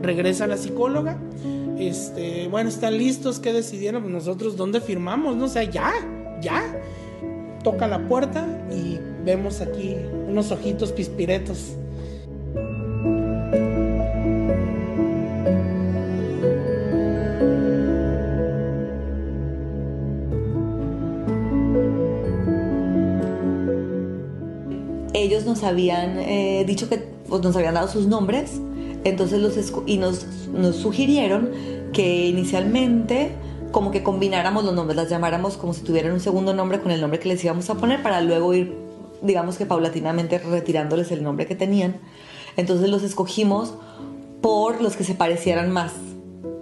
Regresa 0.01 0.47
la 0.47 0.57
psicóloga. 0.57 1.19
Este, 1.77 2.47
bueno, 2.47 2.69
están 2.69 2.97
listos, 2.97 3.39
¿qué 3.39 3.53
decidieron? 3.53 4.03
Pues 4.03 4.13
nosotros, 4.13 4.55
¿dónde 4.55 4.81
firmamos? 4.81 5.35
No, 5.35 5.45
o 5.45 5.47
sea, 5.47 5.63
ya, 5.63 5.91
ya 6.41 6.79
toca 7.63 7.87
la 7.87 8.07
puerta 8.07 8.47
y 8.71 8.99
vemos 9.23 9.61
aquí 9.61 9.95
unos 10.27 10.51
ojitos 10.51 10.91
pispiretos. 10.91 11.75
ellos 25.31 25.45
nos 25.45 25.63
habían 25.63 26.19
eh, 26.19 26.63
dicho 26.65 26.89
que 26.89 26.97
pues, 27.27 27.41
nos 27.41 27.55
habían 27.55 27.75
dado 27.75 27.87
sus 27.87 28.07
nombres, 28.07 28.59
entonces 29.03 29.39
los 29.39 29.55
y 29.85 29.97
nos, 29.97 30.25
nos 30.51 30.75
sugirieron 30.75 31.51
que 31.93 32.27
inicialmente 32.27 33.31
como 33.71 33.91
que 33.91 34.03
combináramos 34.03 34.65
los 34.65 34.73
nombres, 34.73 34.97
las 34.97 35.09
llamáramos 35.09 35.57
como 35.57 35.73
si 35.73 35.81
tuvieran 35.81 36.11
un 36.11 36.19
segundo 36.19 36.53
nombre 36.53 36.81
con 36.81 36.91
el 36.91 36.99
nombre 36.99 37.19
que 37.19 37.29
les 37.29 37.43
íbamos 37.43 37.69
a 37.69 37.75
poner 37.75 38.03
para 38.03 38.21
luego 38.21 38.53
ir, 38.53 38.75
digamos 39.21 39.57
que 39.57 39.65
paulatinamente 39.65 40.39
retirándoles 40.39 41.11
el 41.11 41.23
nombre 41.23 41.45
que 41.45 41.55
tenían. 41.55 41.97
Entonces 42.57 42.89
los 42.89 43.03
escogimos 43.03 43.73
por 44.41 44.81
los 44.81 44.95
que 44.95 45.03
se 45.03 45.13
parecieran 45.13 45.71
más, 45.71 45.93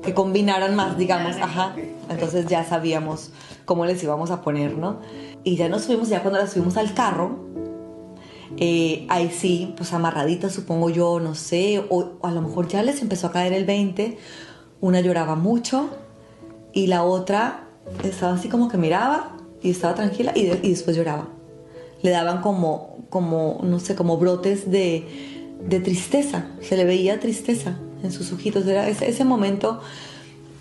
que 0.03 0.13
combinaran 0.13 0.75
más, 0.75 0.97
digamos, 0.97 1.35
ajá. 1.37 1.75
Entonces 2.09 2.47
ya 2.47 2.63
sabíamos 2.65 3.31
cómo 3.65 3.85
les 3.85 4.01
íbamos 4.03 4.31
a 4.31 4.41
poner, 4.41 4.77
¿no? 4.77 4.99
Y 5.43 5.55
ya 5.55 5.69
nos 5.69 5.83
subimos, 5.83 6.09
ya 6.09 6.21
cuando 6.21 6.39
las 6.39 6.51
subimos 6.51 6.75
al 6.77 6.93
carro, 6.93 7.37
eh, 8.57 9.05
ahí 9.09 9.29
sí, 9.29 9.73
pues 9.77 9.93
amarraditas, 9.93 10.51
supongo 10.51 10.89
yo, 10.89 11.19
no 11.19 11.35
sé, 11.35 11.83
o, 11.89 12.13
o 12.19 12.27
a 12.27 12.31
lo 12.31 12.41
mejor 12.41 12.67
ya 12.67 12.83
les 12.83 13.01
empezó 13.01 13.27
a 13.27 13.31
caer 13.31 13.53
el 13.53 13.65
20. 13.65 14.17
Una 14.81 15.01
lloraba 15.01 15.35
mucho 15.35 15.89
y 16.73 16.87
la 16.87 17.03
otra 17.03 17.65
estaba 18.03 18.33
así 18.33 18.49
como 18.49 18.67
que 18.69 18.77
miraba 18.77 19.37
y 19.61 19.69
estaba 19.71 19.93
tranquila 19.95 20.31
y, 20.35 20.45
de- 20.45 20.59
y 20.63 20.69
después 20.71 20.95
lloraba. 20.97 21.27
Le 22.01 22.11
daban 22.11 22.41
como, 22.41 22.97
como, 23.09 23.59
no 23.63 23.79
sé, 23.79 23.95
como 23.95 24.17
brotes 24.17 24.69
de, 24.71 25.05
de 25.67 25.79
tristeza. 25.79 26.47
Se 26.61 26.77
le 26.77 26.85
veía 26.85 27.19
tristeza 27.19 27.77
en 28.03 28.11
sus 28.11 28.31
ojitos. 28.31 28.65
Era 28.67 28.87
ese, 28.87 29.09
ese 29.09 29.25
momento, 29.25 29.81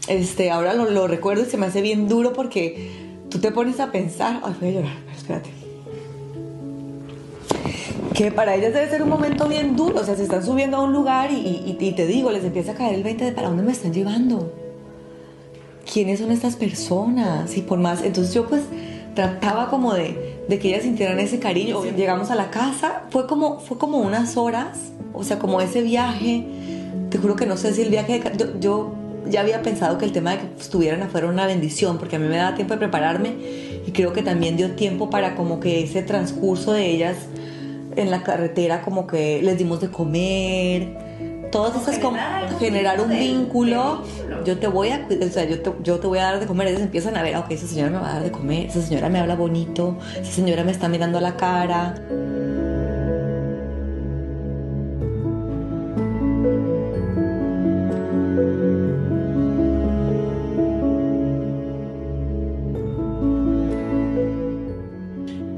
este, 0.09 0.51
ahora 0.51 0.75
lo, 0.75 0.91
lo 0.91 1.07
recuerdo 1.07 1.43
y 1.43 1.47
se 1.47 1.57
me 1.57 1.67
hace 1.67 1.81
bien 1.81 2.09
duro 2.09 2.33
porque 2.33 2.91
tú 3.31 3.39
te 3.39 3.53
pones 3.53 3.79
a 3.81 3.93
pensar, 3.93 4.41
ay, 4.45 4.55
voy 4.61 4.69
a 4.71 4.73
llorar, 4.73 4.97
espérate. 5.17 5.51
Que 8.15 8.33
para 8.33 8.57
ellas 8.57 8.75
debe 8.75 8.89
ser 8.91 9.03
un 9.03 9.11
momento 9.11 9.47
bien 9.49 9.77
duro, 9.77 10.01
o 10.01 10.05
sea, 10.05 10.17
se 10.17 10.25
están 10.25 10.45
subiendo 10.45 10.79
a 10.79 10.83
un 10.83 10.93
lugar 10.93 11.31
y, 11.31 11.37
y- 11.37 11.77
y 11.79 11.93
te 11.93 12.07
digo, 12.07 12.33
les 12.33 12.43
empieza 12.45 12.73
a 12.73 12.75
caer 12.75 12.95
el 12.97 13.05
20 13.05 13.25
de 13.27 13.33
para 13.33 13.49
dónde 13.49 13.63
me 13.63 13.71
están 13.71 13.93
llevando, 13.93 14.53
quiénes 15.93 16.19
son 16.19 16.33
estas 16.33 16.57
personas 16.57 17.57
y 17.57 17.63
por 17.63 17.79
más, 17.79 18.03
entonces 18.03 18.35
yo 18.35 18.49
pues 18.49 18.63
trataba 19.15 19.71
como 19.71 19.95
de, 19.95 20.38
de 20.49 20.59
que 20.59 20.69
ellas 20.69 20.83
sintieran 20.83 21.21
ese 21.21 21.39
cariño, 21.39 21.85
llegamos 21.85 22.31
a 22.31 22.35
la 22.35 22.51
casa, 22.51 23.03
fue 23.11 23.27
como, 23.27 23.61
fue 23.61 23.79
como 23.79 23.99
unas 23.99 24.37
horas, 24.37 24.79
o 25.13 25.23
sea, 25.23 25.39
como 25.39 25.61
ese 25.61 25.83
viaje, 25.83 26.47
te 27.11 27.19
juro 27.19 27.37
que 27.37 27.47
no 27.47 27.57
sé 27.57 27.75
si 27.75 27.83
el 27.83 27.91
viaje, 27.91 28.19
de 28.19 28.37
yo, 28.37 28.59
yo 28.59 28.95
ya 29.29 29.41
había 29.43 29.63
pensado 29.63 29.99
que 29.99 30.07
el 30.07 30.13
tema 30.13 30.33
de 30.33 30.39
que 30.39 30.47
estuvieran 30.59 31.03
afuera 31.03 31.27
era 31.27 31.35
una 31.35 31.47
bendición, 31.47 31.99
porque 31.99 32.17
a 32.17 32.19
mí 32.19 32.27
me 32.29 32.37
daba 32.37 32.57
tiempo 32.57 32.75
de 32.75 32.79
prepararme 32.79 33.35
y 33.87 33.91
creo 33.93 34.13
que 34.13 34.23
también 34.23 34.57
dio 34.57 34.73
tiempo 34.73 35.11
para 35.11 35.35
como 35.35 35.61
que 35.61 35.83
ese 35.83 36.03
transcurso 36.03 36.73
de 36.73 36.87
ellas 36.91 37.17
en 37.97 38.11
la 38.11 38.23
carretera 38.23 38.83
como 38.83 39.07
que 39.07 39.43
les 39.43 39.59
dimos 39.59 39.81
de 39.81 39.91
comer, 39.91 41.08
todas 41.51 41.81
esas 41.83 41.99
como 41.99 42.19
generar 42.59 43.01
un 43.01 43.11
vínculo. 43.11 44.03
Yo 44.45 44.59
te 44.59 44.67
voy 44.67 44.91
a, 44.91 45.07
o 45.09 45.29
sea, 45.29 45.45
yo 45.45 45.61
te, 45.61 45.73
yo 45.83 45.99
te 45.99 46.07
voy 46.07 46.19
a 46.19 46.25
dar 46.25 46.41
de 46.41 46.47
comer. 46.47 46.69
Ellos 46.69 46.81
empiezan 46.81 47.17
a 47.17 47.23
ver, 47.23 47.37
ok, 47.37 47.51
esa 47.51 47.67
señora 47.67 47.91
me 47.91 47.99
va 47.99 48.11
a 48.11 48.15
dar 48.15 48.23
de 48.23 48.31
comer, 48.31 48.67
esa 48.67 48.83
señora 48.83 49.09
me 49.09 49.19
habla 49.19 49.35
bonito, 49.35 49.99
esa 50.21 50.33
señora 50.33 50.65
me 50.65 50.73
está 50.73 50.89
mirando 50.89 51.19
a 51.19 51.21
la 51.21 51.37
cara. 51.37 51.95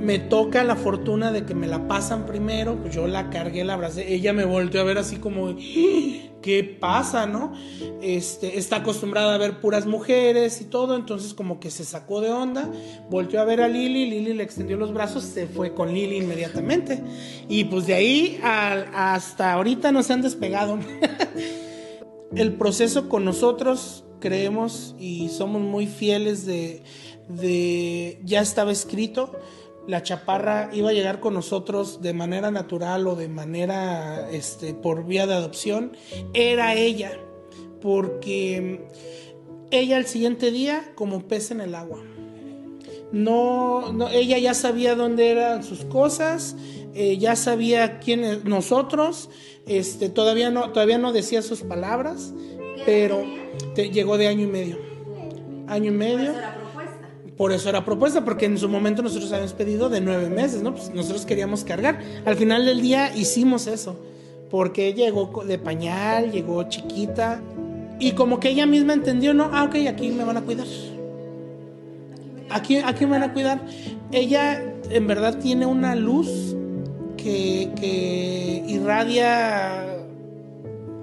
Me 0.00 0.18
toca 0.18 0.64
la 0.64 0.76
fortuna 0.76 1.30
de 1.30 1.44
que 1.44 1.54
me 1.54 1.66
la 1.66 1.86
pasan 1.86 2.26
primero, 2.26 2.76
pues 2.76 2.94
yo 2.94 3.06
la 3.06 3.30
cargué, 3.30 3.64
la 3.64 3.74
abracé, 3.74 4.14
ella 4.14 4.32
me 4.32 4.44
volteó 4.44 4.80
a 4.80 4.84
ver 4.84 4.98
así 4.98 5.16
como, 5.16 5.48
¡Ah! 5.48 6.30
¿qué 6.42 6.64
pasa, 6.64 7.26
no? 7.26 7.52
Este, 8.00 8.58
está 8.58 8.76
acostumbrada 8.76 9.34
a 9.34 9.38
ver 9.38 9.60
puras 9.60 9.86
mujeres 9.86 10.60
y 10.60 10.64
todo, 10.64 10.96
entonces 10.96 11.34
como 11.34 11.60
que 11.60 11.70
se 11.70 11.84
sacó 11.84 12.20
de 12.20 12.30
onda, 12.30 12.70
volteó 13.08 13.40
a 13.40 13.44
ver 13.44 13.60
a 13.60 13.68
Lili, 13.68 14.08
Lili 14.08 14.34
le 14.34 14.42
extendió 14.42 14.76
los 14.76 14.92
brazos, 14.92 15.24
se 15.24 15.46
fue 15.46 15.74
con 15.74 15.92
Lili 15.92 16.16
inmediatamente. 16.16 17.02
Y 17.48 17.64
pues 17.64 17.86
de 17.86 17.94
ahí 17.94 18.40
hasta 18.42 19.52
ahorita 19.52 19.92
no 19.92 20.02
se 20.02 20.12
han 20.12 20.22
despegado. 20.22 20.78
el 22.34 22.52
proceso 22.54 23.08
con 23.08 23.24
nosotros 23.24 24.04
creemos 24.20 24.94
y 24.98 25.28
somos 25.30 25.62
muy 25.62 25.86
fieles 25.86 26.46
de, 26.46 26.82
de 27.28 28.20
ya 28.24 28.40
estaba 28.40 28.72
escrito 28.72 29.32
la 29.88 30.03
chaparra 30.03 30.71
iba 30.73 30.90
a 30.90 30.93
llegar 30.93 31.21
con 31.21 31.35
nosotros 31.35 32.01
de 32.03 32.12
manera 32.12 32.51
natural 32.51 33.07
o 33.07 33.16
de 33.16 33.29
manera 33.29 34.29
este 34.31 34.75
por 34.75 35.05
vía 35.07 35.27
de 35.27 35.35
adopción 35.35 35.97
era 36.35 36.75
ella 36.75 37.12
porque 37.81 38.87
ella 39.71 39.97
el 39.97 40.07
siguiente 40.07 40.51
día 40.51 40.93
como 40.95 41.27
pez 41.27 41.51
en 41.51 41.61
el 41.61 41.75
agua. 41.75 42.03
No, 43.12 43.93
no, 43.93 44.09
ella 44.09 44.38
ya 44.38 44.55
sabía 44.55 44.95
dónde 44.95 45.31
eran 45.31 45.64
sus 45.64 45.85
cosas, 45.85 46.55
eh, 46.95 47.16
ya 47.19 47.35
sabía 47.35 47.99
quiénes 47.99 48.45
nosotros, 48.45 49.31
este, 49.66 50.09
todavía 50.11 50.51
no, 50.51 50.71
todavía 50.73 50.99
no 50.99 51.12
decía 51.12 51.43
sus 51.43 51.62
palabras, 51.62 52.33
pero 52.87 53.25
te- 53.75 53.90
llegó 53.90 54.16
de 54.16 54.29
año 54.29 54.43
y 54.45 54.47
medio, 54.47 54.79
año 55.66 55.90
y 55.90 55.95
medio. 55.95 56.33
Por 57.40 57.53
eso 57.53 57.70
era 57.70 57.87
propuesta, 57.87 58.22
porque 58.22 58.44
en 58.44 58.59
su 58.59 58.68
momento 58.68 59.00
nosotros 59.00 59.33
habíamos 59.33 59.55
pedido 59.55 59.88
de 59.88 60.03
nueve 60.03 60.29
meses, 60.29 60.61
¿no? 60.61 60.74
Pues 60.74 60.92
nosotros 60.94 61.24
queríamos 61.24 61.64
cargar. 61.64 61.98
Al 62.26 62.37
final 62.37 62.66
del 62.66 62.83
día 62.83 63.16
hicimos 63.16 63.66
eso, 63.66 63.96
porque 64.50 64.92
llegó 64.92 65.42
de 65.46 65.57
pañal, 65.57 66.33
llegó 66.33 66.62
chiquita, 66.64 67.40
y 67.98 68.12
como 68.12 68.40
que 68.40 68.50
ella 68.50 68.66
misma 68.66 68.92
entendió, 68.92 69.33
¿no? 69.33 69.48
Ah, 69.55 69.64
ok, 69.64 69.74
aquí 69.88 70.11
me 70.11 70.22
van 70.24 70.37
a 70.37 70.42
cuidar. 70.42 70.66
Aquí, 72.50 72.76
aquí 72.76 73.07
me 73.07 73.12
van 73.12 73.22
a 73.22 73.33
cuidar. 73.33 73.62
Ella 74.12 74.62
en 74.90 75.07
verdad 75.07 75.38
tiene 75.38 75.64
una 75.64 75.94
luz 75.94 76.55
que, 77.16 77.70
que 77.74 78.64
irradia, 78.66 79.87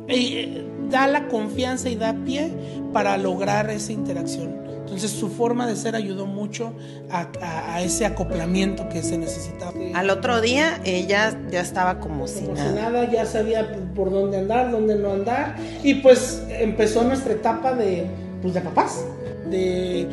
eh, 0.08 0.64
da 0.88 1.08
la 1.08 1.30
confianza 1.30 1.90
y 1.90 1.96
da 1.96 2.14
pie 2.14 2.52
para 2.94 3.18
lograr 3.18 3.72
esa 3.72 3.92
interacción. 3.92 4.67
Entonces 4.88 5.12
su 5.12 5.28
forma 5.30 5.68
de 5.68 5.76
ser 5.76 5.96
ayudó 5.96 6.26
mucho 6.26 6.72
a, 7.12 7.28
a- 7.42 7.76
a 7.76 7.82
ese 7.82 8.06
acoplamiento 8.06 8.88
que 8.88 9.04
se 9.04 9.18
necesitaba. 9.18 9.74
Al 9.94 10.10
otro 10.10 10.40
día 10.40 10.80
ella 10.86 11.38
ya 11.52 11.60
estaba 11.60 12.00
como 12.00 12.26
si 12.28 12.46
Como 12.46 12.56
si 12.56 12.64
nada. 12.64 12.90
nada, 12.90 13.12
ya 13.12 13.26
sabía 13.26 13.68
por 13.94 14.10
dónde 14.12 14.38
andar, 14.38 14.72
dónde 14.72 14.96
no 14.96 15.12
andar. 15.12 15.56
Y 15.84 15.96
pues 15.96 16.42
empezó 16.50 17.04
nuestra 17.04 17.34
etapa 17.34 17.74
de, 17.74 18.06
pues, 18.42 18.54
de 18.54 18.62
papás. 18.62 19.04
De 19.50 20.08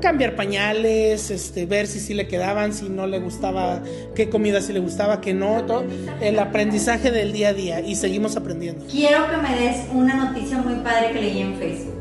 cambiar 0.00 0.34
pañales, 0.34 1.30
este, 1.30 1.66
ver 1.66 1.86
si 1.86 2.00
sí 2.00 2.14
le 2.14 2.26
quedaban, 2.26 2.72
si 2.72 2.88
no 2.88 3.06
le 3.06 3.20
gustaba, 3.20 3.82
qué 4.16 4.28
comida 4.30 4.60
sí 4.60 4.72
le 4.72 4.80
gustaba, 4.80 5.20
qué 5.20 5.32
no, 5.34 5.64
todo. 5.64 5.84
El 6.20 6.38
aprendizaje 6.38 7.10
del 7.10 7.32
día 7.32 7.48
a 7.48 7.52
día 7.54 7.80
y 7.80 7.94
seguimos 7.96 8.36
aprendiendo. 8.36 8.84
Quiero 8.90 9.30
que 9.30 9.36
me 9.36 9.54
des 9.56 9.86
una 9.92 10.14
noticia 10.14 10.58
muy 10.58 10.74
padre 10.82 11.12
que 11.12 11.20
leí 11.20 11.40
en 11.40 11.54
Facebook. 11.56 11.91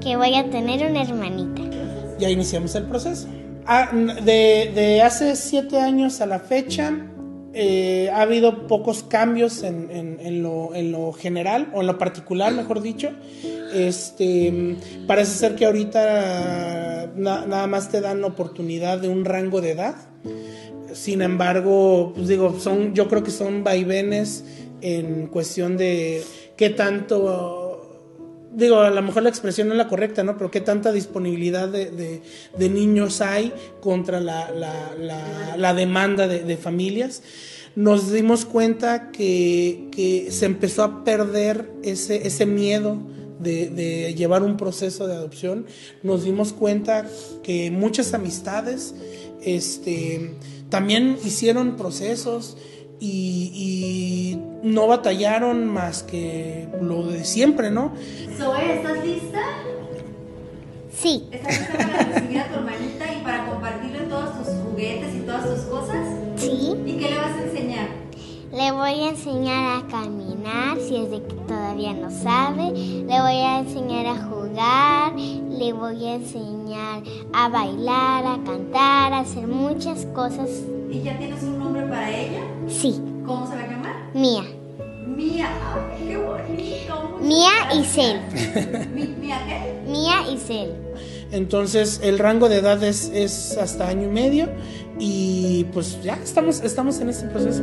Que 0.00 0.16
voy 0.16 0.34
a 0.34 0.48
tener 0.50 0.88
una 0.90 1.02
hermanita. 1.02 1.62
Ya 2.18 2.28
iniciamos 2.30 2.74
el 2.74 2.84
proceso. 2.84 3.28
Ah, 3.66 3.90
de, 3.92 4.72
de 4.74 5.02
hace 5.02 5.36
siete 5.36 5.78
años 5.78 6.20
a 6.20 6.26
la 6.26 6.38
fecha, 6.40 6.92
eh, 7.52 8.10
ha 8.12 8.22
habido 8.22 8.66
pocos 8.66 9.02
cambios 9.02 9.62
en, 9.62 9.88
en- 9.90 10.42
lo, 10.42 10.74
en 10.74 10.92
lo 10.92 11.12
general, 11.12 11.70
o 11.74 11.80
en 11.80 11.86
lo 11.86 11.98
particular, 11.98 12.52
mejor 12.52 12.80
dicho. 12.82 13.10
Este, 13.74 14.76
parece 15.06 15.32
ser 15.38 15.54
que 15.54 15.66
ahorita 15.66 17.12
na- 17.16 17.46
nada 17.46 17.66
más 17.66 17.88
te 17.90 18.00
dan 18.00 18.24
oportunidad 18.24 18.98
de 18.98 19.08
un 19.08 19.24
rango 19.24 19.60
de 19.60 19.72
edad. 19.72 19.94
Sin 20.92 21.22
embargo, 21.22 22.12
pues 22.14 22.26
digo, 22.28 22.58
son, 22.58 22.94
yo 22.94 23.08
creo 23.08 23.22
que 23.22 23.30
son 23.30 23.62
vaivenes 23.62 24.44
en 24.80 25.28
cuestión 25.28 25.76
de 25.76 26.22
qué 26.56 26.70
tanto 26.70 27.59
digo, 28.52 28.80
a 28.80 28.90
lo 28.90 29.02
mejor 29.02 29.22
la 29.22 29.28
expresión 29.28 29.68
no 29.68 29.74
es 29.74 29.78
la 29.78 29.88
correcta, 29.88 30.22
¿no? 30.24 30.36
Pero 30.36 30.50
qué 30.50 30.60
tanta 30.60 30.92
disponibilidad 30.92 31.68
de, 31.68 31.90
de- 31.90 32.22
niños 32.68 33.20
hay 33.20 33.52
contra 33.80 34.20
la, 34.20 34.50
la- 34.50 34.94
la- 34.98 35.56
demanda 35.74 36.26
de, 36.28 36.40
de 36.44 36.56
familias. 36.56 37.22
Nos 37.76 38.10
dimos 38.12 38.44
cuenta 38.44 39.10
que, 39.12 39.88
que 39.92 40.30
se 40.32 40.46
empezó 40.46 40.82
a 40.82 41.04
perder 41.04 41.70
ese, 41.82 42.26
ese 42.26 42.44
miedo 42.46 42.98
de, 43.38 43.70
de 43.70 44.14
llevar 44.14 44.42
un 44.42 44.56
proceso 44.56 45.06
de 45.06 45.14
adopción. 45.14 45.66
Nos 46.02 46.24
dimos 46.24 46.52
cuenta 46.52 47.06
que 47.42 47.70
muchas 47.70 48.12
amistades 48.12 48.94
este, 49.42 50.32
también 50.68 51.16
hicieron 51.24 51.76
procesos 51.76 52.56
y, 53.00 53.50
y 54.62 54.68
no 54.68 54.86
batallaron 54.86 55.66
más 55.66 56.02
que 56.02 56.68
lo 56.80 57.02
de 57.04 57.24
siempre, 57.24 57.70
¿no? 57.70 57.92
Zoe, 58.36 58.76
¿estás 58.76 59.04
lista? 59.04 59.40
Sí, 60.92 61.26
¿Estás 61.32 61.58
lista 61.58 61.78
para 61.78 62.04
recibir 62.04 62.38
a 62.40 62.48
tu 62.48 62.54
hermanita 62.56 63.12
y 63.18 63.24
para 63.24 63.46
compartirle 63.46 64.00
todos 64.00 64.38
tus 64.38 64.54
juguetes 64.64 65.14
y 65.16 65.20
todas 65.20 65.44
tus 65.48 65.64
cosas? 65.64 66.06
sí. 66.36 66.74
¿Y 66.86 66.92
qué 66.98 67.10
le 67.10 67.16
vas 67.16 67.36
a 67.36 67.42
enseñar? 67.42 67.88
Le 68.52 68.72
voy 68.72 69.00
a 69.04 69.10
enseñar 69.10 69.78
a 69.78 69.86
caminar 69.86 70.76
si 70.78 70.96
es 70.96 71.10
de 71.10 71.22
que 71.22 71.34
todavía 71.46 71.92
no 71.92 72.10
sabe. 72.10 72.72
Le 72.72 73.04
voy 73.20 73.36
a 73.36 73.60
enseñar 73.60 74.06
a 74.06 74.16
jugar. 74.24 75.12
Le 75.16 75.72
voy 75.72 76.04
a 76.04 76.14
enseñar 76.16 77.02
a 77.32 77.48
bailar, 77.48 78.26
a 78.26 78.42
cantar, 78.44 79.12
a 79.12 79.20
hacer 79.20 79.46
muchas 79.46 80.04
cosas. 80.06 80.48
¿Y 80.90 81.02
ya 81.02 81.16
tienes 81.16 81.42
un 81.44 81.60
nombre 81.60 81.82
para 81.82 82.10
ella? 82.10 82.42
Sí, 82.66 83.00
¿Cómo 83.24 83.46
se 83.46 83.54
va 83.54 83.62
a 83.62 83.66
llamar? 83.68 83.94
mía. 84.14 84.42
Mía. 85.06 85.48
Ay, 85.72 86.08
qué 86.08 86.16
bonito. 86.16 87.18
Mía 87.20 87.52
y. 87.72 87.84
Cel. 87.84 88.20
¿Mía 89.20 89.38
qué? 89.46 89.80
Mía 89.88 90.14
y 90.32 90.36
Cel. 90.38 90.72
Entonces 91.30 92.00
el 92.02 92.18
rango 92.18 92.48
de 92.48 92.56
edad 92.56 92.82
es, 92.82 93.10
es 93.14 93.56
hasta 93.56 93.86
año 93.86 94.08
y 94.08 94.10
medio 94.10 94.48
y 94.98 95.64
pues 95.72 96.02
ya 96.02 96.14
estamos, 96.14 96.60
estamos 96.62 96.98
en 96.98 97.10
este 97.10 97.28
proceso. 97.28 97.62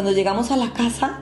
Cuando 0.00 0.16
llegamos 0.16 0.50
a 0.50 0.56
la 0.56 0.72
casa, 0.72 1.20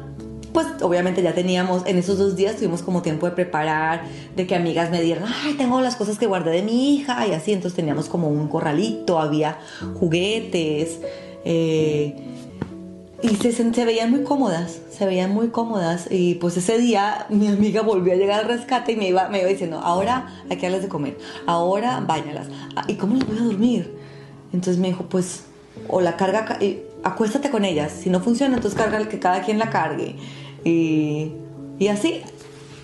pues 0.52 0.68
obviamente 0.82 1.20
ya 1.20 1.34
teníamos, 1.34 1.82
en 1.86 1.98
esos 1.98 2.16
dos 2.16 2.36
días 2.36 2.54
tuvimos 2.54 2.82
como 2.82 3.02
tiempo 3.02 3.26
de 3.26 3.32
preparar, 3.32 4.02
de 4.36 4.46
que 4.46 4.54
amigas 4.54 4.88
me 4.92 5.02
dieran, 5.02 5.24
ay, 5.44 5.54
tengo 5.54 5.80
las 5.80 5.96
cosas 5.96 6.16
que 6.16 6.26
guardé 6.26 6.52
de 6.52 6.62
mi 6.62 6.94
hija 6.94 7.26
y 7.26 7.32
así, 7.32 7.52
entonces 7.52 7.74
teníamos 7.74 8.08
como 8.08 8.28
un 8.28 8.46
corralito, 8.46 9.18
había 9.18 9.58
juguetes. 9.98 11.00
eh, 11.44 12.14
y 13.20 13.28
se, 13.34 13.50
se 13.52 13.84
veían 13.84 14.12
muy 14.12 14.22
cómodas, 14.22 14.78
se 14.96 15.04
veían 15.06 15.34
muy 15.34 15.48
cómodas. 15.48 16.06
Y 16.08 16.36
pues 16.36 16.56
ese 16.56 16.78
día 16.78 17.26
mi 17.30 17.48
amiga 17.48 17.82
volvió 17.82 18.12
a 18.12 18.16
llegar 18.16 18.38
al 18.42 18.46
rescate 18.46 18.92
y 18.92 18.96
me 18.96 19.08
iba, 19.08 19.28
me 19.28 19.40
iba 19.40 19.48
diciendo, 19.48 19.80
ahora 19.82 20.28
hay 20.48 20.56
que 20.56 20.66
darles 20.66 20.82
de 20.82 20.88
comer, 20.88 21.18
ahora 21.46 21.98
bañalas. 21.98 22.46
Ah, 22.76 22.84
¿Y 22.86 22.94
cómo 22.94 23.16
las 23.16 23.26
voy 23.26 23.38
a 23.38 23.42
dormir? 23.42 23.92
Entonces 24.52 24.78
me 24.80 24.86
dijo, 24.86 25.02
pues, 25.08 25.42
o 25.88 26.00
la 26.00 26.16
carga, 26.16 26.44
ca- 26.44 26.58
acuéstate 27.08 27.50
con 27.50 27.64
ellas. 27.64 27.92
Si 27.92 28.10
no 28.10 28.20
funciona, 28.20 28.56
entonces 28.56 28.78
carga 28.78 29.08
que 29.08 29.18
cada 29.18 29.42
quien 29.42 29.58
la 29.58 29.70
cargue. 29.70 30.16
Y, 30.64 31.32
y 31.78 31.88
así, 31.88 32.22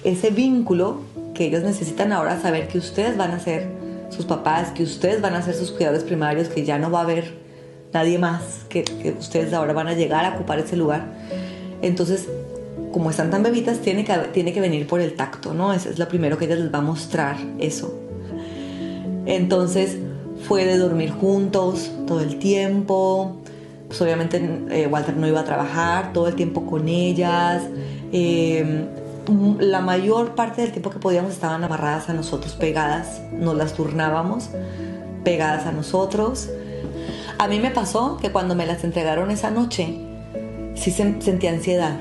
ese 0.04 0.30
vínculo 0.30 1.00
que 1.34 1.46
ellos 1.46 1.62
necesitan 1.62 2.12
ahora, 2.12 2.40
saber 2.40 2.68
que 2.68 2.78
ustedes 2.78 3.16
van 3.16 3.32
a 3.32 3.40
ser 3.40 3.68
sus 4.10 4.24
papás, 4.24 4.70
que 4.70 4.82
ustedes 4.82 5.20
van 5.20 5.34
a 5.34 5.42
ser 5.42 5.54
sus 5.54 5.72
cuidadores 5.72 6.04
primarios, 6.04 6.48
que 6.48 6.64
ya 6.64 6.78
no 6.78 6.90
va 6.90 7.00
a 7.00 7.02
haber 7.02 7.44
nadie 7.92 8.18
más, 8.18 8.64
que, 8.68 8.84
ustedes 9.18 9.52
ahora 9.52 9.72
van 9.72 9.88
a 9.88 9.94
llegar 9.94 10.24
a 10.24 10.34
ocupar 10.34 10.58
ese 10.58 10.76
lugar. 10.76 11.06
Entonces, 11.82 12.28
como 12.92 13.10
están 13.10 13.30
tan 13.30 13.42
bebitas, 13.42 13.80
tiene 13.80 14.04
que, 14.04 14.12
tiene 14.32 14.52
que 14.52 14.60
venir 14.60 14.86
por 14.86 15.00
el 15.00 15.14
tacto, 15.14 15.52
¿no? 15.52 15.72
Es 15.72 15.98
lo 15.98 16.08
primero 16.08 16.38
que 16.38 16.44
ella 16.44 16.56
les 16.56 16.72
va 16.72 16.78
a 16.78 16.82
mostrar, 16.82 17.36
eso. 17.58 17.98
Entonces, 19.26 19.98
fue 20.46 20.64
de 20.64 20.78
dormir 20.78 21.10
juntos 21.10 21.90
todo 22.06 22.20
el 22.20 22.38
tiempo. 22.38 23.40
Pues 23.94 24.02
obviamente 24.02 24.42
eh, 24.72 24.88
Walter 24.88 25.16
no 25.16 25.28
iba 25.28 25.38
a 25.38 25.44
trabajar, 25.44 26.12
todo 26.12 26.26
el 26.26 26.34
tiempo 26.34 26.66
con 26.66 26.88
ellas. 26.88 27.62
Eh, 28.12 28.58
m- 29.28 29.56
la 29.64 29.80
mayor 29.82 30.34
parte 30.34 30.62
del 30.62 30.72
tiempo 30.72 30.90
que 30.90 30.98
podíamos 30.98 31.32
estaban 31.32 31.62
amarradas 31.62 32.08
a 32.08 32.12
nosotros, 32.12 32.54
pegadas, 32.54 33.20
nos 33.30 33.54
las 33.56 33.74
turnábamos, 33.74 34.48
pegadas 35.22 35.66
a 35.66 35.70
nosotros. 35.70 36.48
A 37.38 37.46
mí 37.46 37.60
me 37.60 37.70
pasó 37.70 38.16
que 38.20 38.32
cuando 38.32 38.56
me 38.56 38.66
las 38.66 38.82
entregaron 38.82 39.30
esa 39.30 39.52
noche, 39.52 39.94
sí 40.74 40.90
se- 40.90 41.20
sentí 41.22 41.46
ansiedad 41.46 41.94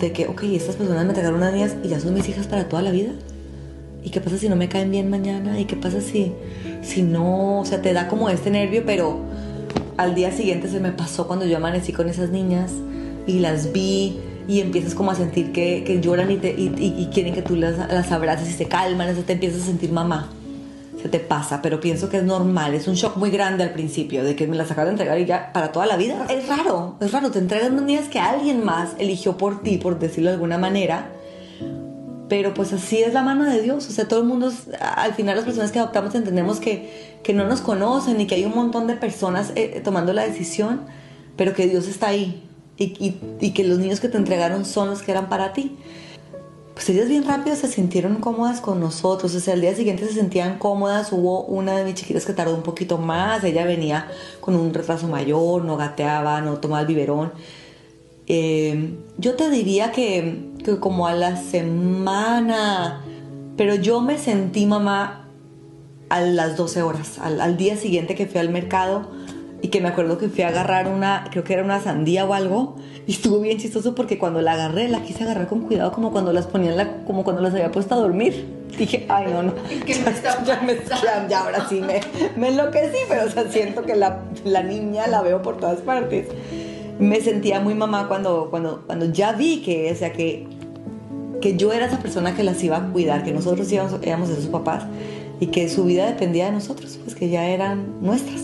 de 0.00 0.10
que, 0.10 0.26
ok, 0.26 0.42
estas 0.54 0.74
personas 0.74 1.04
me 1.04 1.10
entregaron 1.10 1.38
unas 1.38 1.52
niñas 1.52 1.76
y 1.84 1.90
ya 1.90 2.00
son 2.00 2.12
mis 2.12 2.28
hijas 2.28 2.48
para 2.48 2.68
toda 2.68 2.82
la 2.82 2.90
vida. 2.90 3.12
¿Y 4.02 4.10
qué 4.10 4.20
pasa 4.20 4.36
si 4.36 4.48
no 4.48 4.56
me 4.56 4.68
caen 4.68 4.90
bien 4.90 5.08
mañana? 5.08 5.60
¿Y 5.60 5.66
qué 5.66 5.76
pasa 5.76 6.00
si, 6.00 6.32
si 6.82 7.02
no? 7.02 7.60
O 7.60 7.64
sea, 7.64 7.80
te 7.82 7.92
da 7.92 8.08
como 8.08 8.28
este 8.30 8.50
nervio, 8.50 8.82
pero 8.84 9.29
al 10.00 10.14
día 10.14 10.32
siguiente 10.32 10.68
se 10.68 10.80
me 10.80 10.92
pasó 10.92 11.26
cuando 11.26 11.44
yo 11.46 11.56
amanecí 11.56 11.92
con 11.92 12.08
esas 12.08 12.30
niñas 12.30 12.72
y 13.26 13.38
las 13.40 13.72
vi 13.72 14.18
y 14.48 14.60
empiezas 14.60 14.94
como 14.94 15.10
a 15.10 15.14
sentir 15.14 15.52
que, 15.52 15.84
que 15.84 16.00
lloran 16.00 16.30
y, 16.30 16.36
te- 16.36 16.54
y- 16.58 16.72
y- 16.78 17.08
quieren 17.12 17.34
que 17.34 17.42
tú 17.42 17.54
las, 17.56 17.76
las 17.92 18.10
abraces 18.10 18.48
y 18.48 18.52
se 18.52 18.64
calman, 18.66 19.08
entonces 19.08 19.26
te 19.26 19.34
empiezas 19.34 19.62
a 19.62 19.66
sentir 19.66 19.92
mamá. 19.92 20.30
Se 21.00 21.08
te 21.08 21.18
pasa, 21.20 21.62
pero 21.62 21.80
pienso 21.80 22.08
que 22.10 22.18
es 22.18 22.24
normal, 22.24 22.74
es 22.74 22.86
un 22.88 22.94
shock 22.94 23.16
muy 23.16 23.30
grande 23.30 23.62
al 23.64 23.70
principio 23.70 24.22
de 24.24 24.36
que 24.36 24.46
me 24.46 24.56
las 24.56 24.70
acabo 24.70 24.86
de 24.86 24.92
entregar 24.92 25.18
y 25.18 25.24
ya 25.24 25.50
para 25.52 25.72
toda 25.72 25.86
la 25.86 25.96
vida. 25.96 26.26
Es 26.28 26.46
raro, 26.48 26.96
es 27.00 27.12
raro, 27.12 27.30
te 27.30 27.38
entregan 27.38 27.72
unas 27.72 27.84
niñas 27.84 28.08
que 28.08 28.18
alguien 28.18 28.64
más 28.64 28.90
eligió 28.98 29.36
por 29.38 29.62
ti, 29.62 29.78
por 29.78 29.98
decirlo 29.98 30.28
de 30.30 30.34
alguna 30.34 30.58
manera, 30.58 31.10
pero 32.30 32.54
pues 32.54 32.72
así 32.72 33.02
es 33.02 33.12
la 33.12 33.22
mano 33.22 33.44
de 33.44 33.60
Dios. 33.60 33.86
O 33.88 33.92
sea, 33.92 34.08
todo 34.08 34.20
el 34.20 34.26
mundo, 34.26 34.50
al 34.80 35.12
final 35.14 35.36
las 35.36 35.44
personas 35.44 35.72
que 35.72 35.78
adoptamos 35.80 36.14
entendemos 36.14 36.60
que, 36.60 37.18
que 37.22 37.34
no 37.34 37.46
nos 37.46 37.60
conocen 37.60 38.18
y 38.20 38.26
que 38.26 38.36
hay 38.36 38.46
un 38.46 38.54
montón 38.54 38.86
de 38.86 38.94
personas 38.94 39.52
eh, 39.56 39.82
tomando 39.84 40.12
la 40.14 40.24
decisión, 40.26 40.82
pero 41.36 41.52
que 41.52 41.66
Dios 41.66 41.88
está 41.88 42.08
ahí 42.08 42.48
y, 42.78 42.84
y- 43.04 43.20
y 43.40 43.50
que 43.50 43.64
los 43.64 43.78
niños 43.78 44.00
que 44.00 44.08
te 44.08 44.16
entregaron 44.16 44.64
son 44.64 44.88
los 44.88 45.02
que 45.02 45.10
eran 45.10 45.28
para 45.28 45.52
ti. 45.52 45.76
Pues 46.72 46.88
ellas 46.88 47.08
bien 47.08 47.24
rápido 47.24 47.56
se 47.56 47.66
sintieron 47.66 48.16
cómodas 48.20 48.60
con 48.62 48.80
nosotros, 48.80 49.34
o 49.34 49.40
sea, 49.40 49.52
al 49.52 49.60
día 49.60 49.74
siguiente 49.74 50.06
se 50.06 50.14
sentían 50.14 50.58
cómodas, 50.58 51.12
hubo 51.12 51.42
una 51.44 51.76
de 51.76 51.84
mis 51.84 51.94
chiquitas 51.94 52.24
que 52.24 52.32
tardó 52.32 52.54
un 52.54 52.62
poquito 52.62 52.96
más, 52.96 53.44
ella 53.44 53.66
venía 53.66 54.08
con 54.40 54.54
un 54.54 54.72
retraso 54.72 55.06
mayor, 55.08 55.62
no 55.64 55.76
gateaba, 55.76 56.40
no 56.40 56.58
tomaba 56.58 56.80
el 56.82 56.86
biberón. 56.86 57.32
Eh, 58.28 58.94
yo 59.18 59.34
te 59.34 59.50
diría 59.50 59.92
que, 59.92 60.49
que 60.74 60.80
como 60.80 61.06
a 61.06 61.14
la 61.14 61.36
semana, 61.36 63.00
pero 63.56 63.74
yo 63.74 64.00
me 64.00 64.18
sentí 64.18 64.66
mamá 64.66 65.26
a 66.08 66.20
las 66.20 66.56
12 66.56 66.82
horas, 66.82 67.18
al, 67.20 67.40
al 67.40 67.56
día 67.56 67.76
siguiente 67.76 68.14
que 68.14 68.26
fui 68.26 68.40
al 68.40 68.48
mercado 68.48 69.08
y 69.62 69.68
que 69.68 69.80
me 69.80 69.88
acuerdo 69.88 70.18
que 70.18 70.28
fui 70.28 70.42
a 70.42 70.48
agarrar 70.48 70.88
una, 70.88 71.26
creo 71.30 71.44
que 71.44 71.52
era 71.52 71.62
una 71.62 71.80
sandía 71.80 72.24
o 72.24 72.32
algo, 72.34 72.76
y 73.06 73.12
estuvo 73.12 73.40
bien 73.40 73.58
chistoso 73.58 73.94
porque 73.94 74.18
cuando 74.18 74.40
la 74.40 74.52
agarré, 74.52 74.88
la 74.88 75.02
quise 75.02 75.24
agarrar 75.24 75.48
con 75.48 75.60
cuidado 75.60 75.92
como 75.92 76.12
cuando 76.12 76.32
las 76.32 76.46
ponían, 76.46 76.76
la, 76.76 77.04
como 77.04 77.24
cuando 77.24 77.42
las 77.42 77.52
había 77.52 77.70
puesto 77.70 77.94
a 77.94 77.98
dormir. 77.98 78.46
dije, 78.78 79.04
ay, 79.08 79.26
no, 79.32 79.42
no. 79.42 79.52
Ya, 79.86 80.42
ya 80.44 80.60
me- 80.62 80.74
ya- 80.76 81.26
ya 81.28 81.40
ahora 81.44 81.66
sí 81.68 81.80
me, 81.80 82.00
me 82.36 82.48
enloquecí, 82.48 82.96
pero 83.08 83.26
o 83.26 83.30
sea, 83.30 83.50
siento 83.50 83.82
que 83.82 83.94
la, 83.96 84.20
la 84.44 84.62
niña 84.62 85.06
la 85.08 85.20
veo 85.22 85.42
por 85.42 85.58
todas 85.58 85.80
partes. 85.80 86.28
Me 86.98 87.20
sentía 87.20 87.60
muy 87.60 87.74
mamá 87.74 88.08
cuando, 88.08 88.48
cuando, 88.50 88.82
cuando 88.86 89.06
ya 89.06 89.32
vi 89.32 89.62
que, 89.62 89.90
o 89.92 89.94
sea, 89.96 90.12
que, 90.12 90.46
que 91.40 91.56
yo 91.56 91.72
era 91.72 91.86
esa 91.86 91.98
persona 91.98 92.34
que 92.34 92.44
las 92.44 92.62
iba 92.62 92.76
a 92.76 92.92
cuidar, 92.92 93.24
que 93.24 93.32
nosotros 93.32 93.70
íbamos, 93.72 93.94
éramos 94.02 94.28
de 94.28 94.36
sus 94.36 94.46
papás 94.46 94.84
y 95.40 95.46
que 95.46 95.68
su 95.68 95.84
vida 95.84 96.06
dependía 96.06 96.46
de 96.46 96.52
nosotros, 96.52 96.98
pues 97.02 97.14
que 97.14 97.28
ya 97.28 97.46
eran 97.46 98.00
nuestras. 98.00 98.42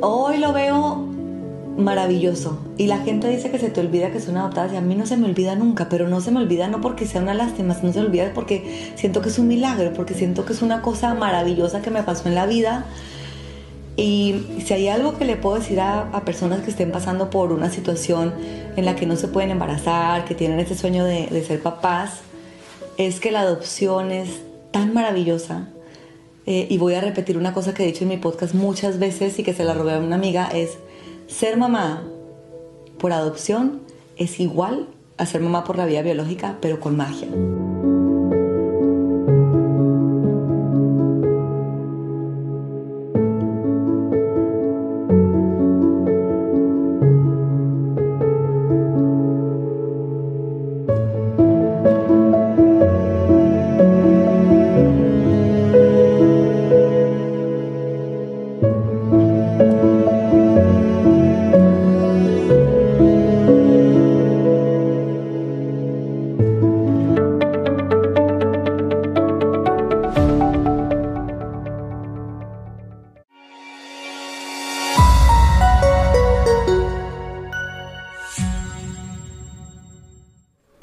Hoy 0.00 0.38
lo 0.38 0.52
veo 0.52 1.08
maravilloso. 1.78 2.58
Y 2.76 2.86
la 2.86 2.98
gente 2.98 3.28
dice 3.28 3.50
que 3.50 3.58
se 3.58 3.70
te 3.70 3.80
olvida 3.80 4.10
que 4.10 4.20
son 4.20 4.36
adoptadas 4.36 4.72
y 4.72 4.76
a 4.76 4.80
mí 4.80 4.94
no 4.94 5.06
se 5.06 5.16
me 5.16 5.26
olvida 5.26 5.54
nunca, 5.54 5.88
pero 5.88 6.08
no 6.08 6.20
se 6.20 6.30
me 6.30 6.40
olvida 6.40 6.68
no 6.68 6.80
porque 6.80 7.06
sea 7.06 7.22
una 7.22 7.34
lástima, 7.34 7.76
no 7.82 7.92
se 7.92 8.00
me 8.00 8.06
olvida 8.06 8.32
porque 8.34 8.92
siento 8.96 9.22
que 9.22 9.28
es 9.28 9.38
un 9.38 9.48
milagro, 9.48 9.92
porque 9.94 10.14
siento 10.14 10.44
que 10.44 10.52
es 10.52 10.60
una 10.60 10.82
cosa 10.82 11.14
maravillosa 11.14 11.80
que 11.80 11.90
me 11.90 12.02
pasó 12.02 12.28
en 12.28 12.34
la 12.34 12.46
vida. 12.46 12.84
Y 13.98 14.62
si 14.64 14.74
hay 14.74 14.86
algo 14.86 15.18
que 15.18 15.24
le 15.24 15.34
puedo 15.34 15.56
decir 15.56 15.80
a, 15.80 16.22
personas 16.24 16.60
que 16.60 16.70
estén 16.70 16.92
pasando 16.92 17.30
por 17.30 17.50
una 17.50 17.68
situación 17.68 18.32
en 18.76 18.84
la 18.84 18.94
que 18.94 19.06
no 19.06 19.16
se 19.16 19.26
pueden 19.26 19.50
embarazar, 19.50 20.24
que 20.24 20.36
tienen 20.36 20.60
ese 20.60 20.76
sueño 20.76 21.04
de, 21.04 21.26
de 21.26 21.44
ser 21.44 21.60
papás, 21.60 22.20
es 22.96 23.18
que 23.18 23.32
la 23.32 23.40
adopción 23.40 24.12
es 24.12 24.40
tan 24.70 24.94
maravillosa. 24.94 25.68
Eh, 26.46 26.68
y 26.70 26.78
voy 26.78 26.94
a 26.94 27.00
repetir 27.00 27.36
una 27.36 27.52
cosa 27.52 27.74
que 27.74 27.82
he 27.82 27.86
dicho 27.86 28.04
en 28.04 28.10
mi 28.10 28.18
podcast 28.18 28.54
muchas 28.54 29.00
veces 29.00 29.36
y 29.40 29.42
que 29.42 29.52
se 29.52 29.64
la 29.64 29.74
robé 29.74 29.94
a 29.94 29.98
una 29.98 30.14
amiga, 30.14 30.48
es 30.54 30.78
ser 31.26 31.56
mamá 31.56 32.04
por 32.98 33.12
adopción 33.12 33.80
es 34.16 34.40
igual 34.40 34.88
a 35.16 35.26
ser 35.26 35.40
mamá 35.40 35.64
por 35.64 35.76
la 35.76 35.86
vía 35.86 36.02
biológica, 36.02 36.58
pero 36.60 36.80
con 36.80 36.96
magia. 36.96 37.28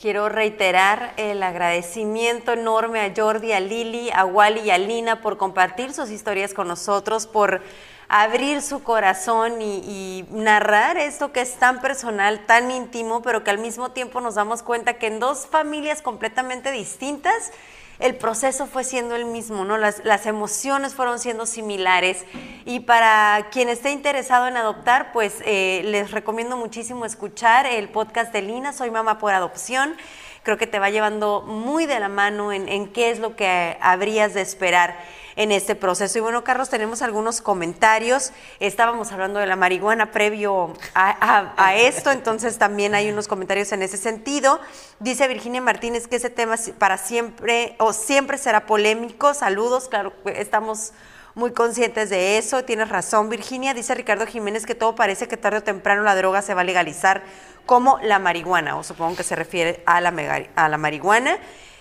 Quiero 0.05 0.29
reiterar 0.29 1.13
el 1.17 1.41
agradecimiento 1.41 2.51
enorme 2.51 2.99
a 2.99 3.11
Jordi, 3.17 3.53
a 3.53 3.59
Lili, 3.59 4.11
a 4.11 4.23
Wally 4.23 4.59
y 4.59 4.69
a 4.69 4.77
Lina 4.77 5.19
por 5.19 5.37
compartir 5.37 5.93
sus 5.93 6.11
historias 6.11 6.53
con 6.53 6.67
nosotros, 6.67 7.25
por 7.25 7.63
abrir 8.07 8.61
su 8.61 8.83
corazón 8.83 9.63
y, 9.63 10.23
narrar 10.29 10.97
esto 10.97 11.31
que 11.31 11.41
es 11.41 11.55
tan 11.55 11.81
personal, 11.81 12.45
tan 12.45 12.69
íntimo, 12.69 13.23
pero 13.23 13.43
que 13.43 13.49
al 13.49 13.57
mismo 13.57 13.93
tiempo 13.93 14.21
nos 14.21 14.35
damos 14.35 14.61
cuenta 14.61 14.99
que 14.99 15.07
en 15.07 15.19
dos 15.19 15.47
familias 15.47 16.03
completamente 16.03 16.71
distintas 16.71 17.51
el 17.99 18.15
proceso 18.15 18.67
fue 18.67 18.83
siendo 18.83 19.15
el 19.15 19.25
mismo, 19.25 19.65
¿no? 19.65 19.77
Las, 19.77 20.03
las 20.03 20.25
emociones 20.25 20.93
fueron 20.95 21.19
siendo 21.19 21.45
similares. 21.45 22.25
Y 22.65 22.81
para 22.81 23.47
quien 23.51 23.69
esté 23.69 23.91
interesado 23.91 24.47
en 24.47 24.57
adoptar, 24.57 25.11
pues 25.11 25.41
eh, 25.45 25.81
les 25.85 26.11
recomiendo 26.11 26.57
muchísimo 26.57 27.05
escuchar 27.05 27.65
el 27.65 27.89
podcast 27.89 28.33
de 28.33 28.41
Lina, 28.41 28.73
Soy 28.73 28.91
Mamá 28.91 29.17
por 29.17 29.33
Adopción. 29.33 29.95
Creo 30.43 30.57
que 30.57 30.67
te 30.67 30.79
va 30.79 30.89
llevando 30.89 31.41
muy 31.41 31.85
de 31.85 31.99
la 31.99 32.09
mano 32.09 32.51
en, 32.51 32.69
en 32.69 32.91
qué 32.91 33.09
es 33.11 33.19
lo 33.19 33.35
que 33.35 33.77
habrías 33.81 34.33
de 34.33 34.41
esperar 34.41 34.95
en 35.35 35.51
este 35.51 35.75
proceso. 35.75 36.17
Y 36.17 36.21
bueno, 36.21 36.43
Carlos, 36.43 36.69
tenemos 36.69 37.01
algunos 37.01 37.41
comentarios. 37.41 38.31
Estábamos 38.59 39.11
hablando 39.11 39.39
de 39.39 39.45
la 39.47 39.55
marihuana 39.55 40.11
previo 40.11 40.73
a, 40.93 41.53
a- 41.57 41.75
esto, 41.75 42.11
entonces 42.11 42.57
también 42.57 42.95
hay 42.95 43.09
unos 43.09 43.27
comentarios 43.27 43.71
en 43.71 43.81
ese 43.81 43.97
sentido. 43.97 44.59
Dice 44.99 45.27
Virginia 45.27 45.61
Martínez 45.61 46.07
que 46.07 46.15
ese 46.15 46.29
tema 46.29 46.55
para 46.77 46.97
siempre 46.97 47.75
o 47.79 47.91
siempre 47.93 48.37
será 48.37 48.65
polémico. 48.65 49.33
Saludos, 49.33 49.89
claro, 49.89 50.13
estamos 50.25 50.93
muy 51.33 51.51
conscientes 51.51 52.09
de 52.09 52.37
eso. 52.37 52.63
Tienes 52.63 52.87
razón, 52.87 53.29
Virginia. 53.29 53.73
Dice 53.73 53.93
Ricardo 53.93 54.25
Jiménez 54.25 54.65
que 54.65 54.73
todo 54.75 54.95
parece 54.95 55.27
que 55.27 55.35
tarde 55.35 55.57
o 55.57 55.63
temprano 55.63 56.01
la 56.03 56.15
droga 56.15 56.41
se 56.41 56.53
va 56.53 56.61
a 56.61 56.63
legalizar 56.63 57.23
como 57.65 57.99
la 58.03 58.19
marihuana, 58.19 58.77
o 58.77 58.83
supongo 58.83 59.15
que 59.17 59.23
se 59.23 59.35
refiere 59.35 59.83
a 59.85 59.99
la, 59.99 60.13
a 60.55 60.69
la 60.69 60.77
marihuana. 60.77 61.37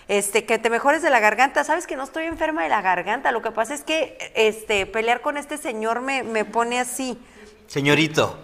Este, 0.08 0.44
que 0.44 0.58
te 0.58 0.70
mejores 0.70 1.02
de 1.02 1.10
la 1.10 1.20
garganta. 1.20 1.64
Sabes 1.64 1.86
que 1.86 1.96
no 1.96 2.04
estoy 2.04 2.24
enferma 2.24 2.62
de 2.62 2.68
la 2.68 2.82
garganta. 2.82 3.32
Lo 3.32 3.42
que 3.42 3.50
pasa 3.50 3.74
es 3.74 3.82
que 3.82 4.18
este, 4.34 4.86
pelear 4.86 5.20
con 5.20 5.36
este 5.36 5.56
señor 5.56 6.00
me, 6.00 6.22
me 6.22 6.44
pone 6.44 6.78
así. 6.78 7.18
Señorito, 7.66 8.38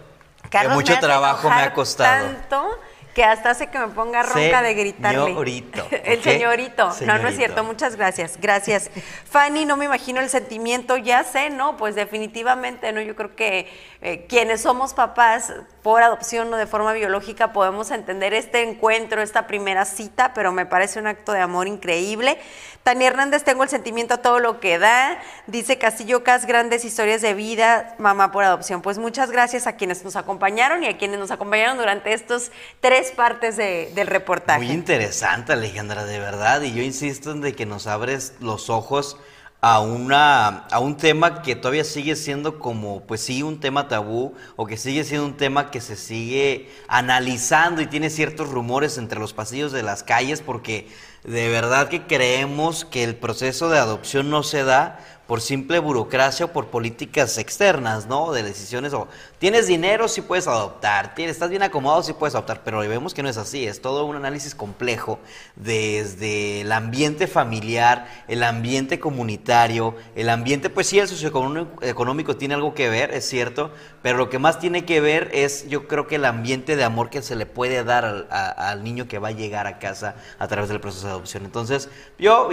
Carlos 0.49 0.73
que 0.73 0.77
mucho 0.77 0.95
me 0.95 1.01
trabajo 1.01 1.49
me 1.51 1.63
ha 1.63 1.73
costado. 1.73 2.27
Tanto 2.27 2.79
que 3.21 3.25
hasta 3.25 3.51
hace 3.51 3.67
que 3.67 3.79
me 3.79 3.89
ponga 3.89 4.23
ronca 4.23 4.63
de 4.63 4.73
gritarle. 4.73 5.27
Señorito, 5.27 5.87
El 6.05 6.23
señorito. 6.23 6.91
No, 7.05 7.19
no 7.19 7.29
es 7.29 7.37
cierto. 7.37 7.63
Muchas 7.65 7.97
gracias. 7.97 8.39
Gracias. 8.41 8.91
Fanny, 9.29 9.67
no 9.67 9.77
me 9.77 9.85
imagino 9.85 10.21
el 10.21 10.31
sentimiento. 10.31 10.97
Ya 10.97 11.23
sé, 11.23 11.51
¿no? 11.51 11.77
Pues 11.77 11.95
definitivamente, 11.95 12.91
¿no? 12.93 13.03
Yo 13.03 13.15
creo 13.17 13.37
que 13.37 13.69
eh, 14.01 14.25
quienes 14.27 14.63
somos 14.63 14.95
papás 14.95 15.53
por 15.83 16.03
adopción 16.03 16.53
o 16.53 16.57
de 16.57 16.67
forma 16.67 16.95
biológica 16.95 17.53
podemos 17.53 17.91
entender 17.91 18.33
este 18.33 18.63
encuentro, 18.63 19.21
esta 19.21 19.47
primera 19.47 19.85
cita, 19.85 20.33
pero 20.33 20.53
me 20.53 20.65
parece 20.65 20.99
un 20.99 21.07
acto 21.07 21.33
de 21.33 21.41
amor 21.41 21.69
increíble. 21.69 22.39
Tania 22.83 23.09
Hernández, 23.09 23.45
tengo 23.45 23.63
el 23.63 23.69
sentimiento 23.69 24.15
a 24.15 24.19
todo 24.19 24.41
lo 24.41 24.59
que 24.59 24.79
da. 24.79 25.21
Dice 25.47 25.77
Castillo 25.77 26.25
Cas, 26.25 26.47
grandes 26.47 26.87
historias 26.87 27.21
de 27.21 27.35
vida, 27.35 27.95
mamá 27.99 28.33
por 28.33 28.43
adopción. 28.43 28.81
Pues 28.81 28.97
muchas 28.97 29.31
gracias 29.31 29.67
a 29.67 29.77
quienes 29.77 30.03
nos 30.03 30.17
acompañaron 30.17 30.83
y 30.83 30.87
a 30.87 30.97
quienes 30.97 31.19
nos 31.19 31.31
acompañaron 31.31 31.77
durante 31.77 32.15
estos 32.15 32.51
tres 32.81 33.10
partes 33.11 33.57
de- 33.57 33.93
del 33.95 34.07
reportaje. 34.07 34.61
Muy 34.65 34.73
interesante, 34.73 35.53
Alejandra, 35.53 36.05
de 36.05 36.19
verdad. 36.19 36.63
Y 36.63 36.73
yo 36.73 36.83
insisto 36.83 37.33
en 37.33 37.41
de 37.41 37.55
que 37.55 37.67
nos 37.67 37.87
abres 37.87 38.35
los 38.41 38.71
ojos 38.71 39.17
a 39.63 39.81
una 39.81 40.49
a 40.71 40.79
un 40.79 40.97
tema 40.97 41.43
que 41.43 41.55
todavía 41.55 41.85
sigue 41.85 42.17
siendo 42.17 42.59
como 42.59 43.03
pues 43.03 43.21
sí 43.21 43.43
un 43.43 43.61
tema 43.61 43.89
tabú 43.89 44.33
o 44.57 44.67
que 44.67 44.79
sigue 44.79 45.05
siendo 45.05 45.27
un 45.27 45.37
tema 45.37 45.71
que 45.71 45.83
se 45.83 45.97
sigue 45.97 46.71
analizando 46.89 47.83
y 47.83 47.87
tiene 47.87 48.09
ciertos 48.09 48.49
rumores 48.49 48.97
entre 48.97 49.21
los 49.21 49.35
pasillos 49.35 49.71
de 49.71 49.83
las 49.83 50.03
calles 50.03 50.41
porque 50.41 50.89
de 51.25 51.51
verdad 51.51 51.89
que 51.89 52.07
creemos 52.07 52.87
que 52.87 53.05
el 53.05 53.17
proceso 53.17 53.69
de 53.69 53.79
adopción 53.79 54.31
no 54.31 54.43
se 54.43 54.65
da 54.65 54.99
por 55.31 55.41
simple 55.41 55.79
burocracia 55.79 56.47
o 56.47 56.49
por 56.53 56.71
políticas 56.71 57.39
externas, 57.39 58.07
¿no? 58.09 58.33
De 58.33 58.43
decisiones 58.43 58.93
o 58.95 59.07
tienes 59.39 59.69
dinero 59.69 60.09
si 60.09 60.23
puedes 60.23 60.49
adoptar, 60.49 61.15
tienes, 61.15 61.37
estás 61.37 61.51
bien 61.51 61.63
acomodado 61.63 62.03
si 62.03 62.15
puedes 62.15 62.35
adoptar, 62.35 62.63
pero 62.65 62.81
vemos 62.81 63.15
que 63.15 63.23
no 63.23 63.29
es 63.29 63.37
así, 63.37 63.65
es 63.65 63.81
todo 63.81 64.07
un 64.07 64.17
análisis 64.17 64.57
complejo 64.57 65.21
desde 65.55 66.63
el 66.63 66.73
ambiente 66.73 67.29
familiar, 67.29 68.09
el 68.27 68.43
ambiente 68.43 68.99
comunitario, 68.99 69.95
el 70.17 70.31
ambiente, 70.31 70.69
pues 70.69 70.89
sí, 70.89 70.99
el 70.99 71.07
socioeconómico 71.07 71.81
económico 71.85 72.37
tiene 72.37 72.55
algo 72.55 72.75
que 72.75 72.89
ver, 72.89 73.15
es 73.15 73.25
cierto, 73.29 73.71
pero 74.03 74.19
lo 74.19 74.31
que 74.31 74.41
más 74.41 74.59
tiene 74.59 74.85
que 74.85 75.01
ver 75.01 75.31
es 75.33 75.69
yo 75.69 75.87
creo 75.87 76.09
que 76.09 76.17
el 76.17 76.25
ambiente 76.25 76.75
de 76.75 76.83
amor 76.83 77.09
que 77.09 77.23
se 77.23 77.37
le 77.37 77.47
puede 77.47 77.85
dar 77.85 78.05
al, 78.05 78.27
a- 78.33 78.71
al 78.71 78.83
niño 78.83 79.07
que 79.07 79.21
va 79.21 79.29
a 79.29 79.31
llegar 79.31 79.69
a 79.69 79.79
casa 79.79 80.17
a 80.41 80.49
través 80.49 80.71
del 80.71 80.81
proceso 80.81 81.07
de 81.07 81.13
adopción. 81.13 81.45
Entonces, 81.45 81.89
yo 82.19 82.49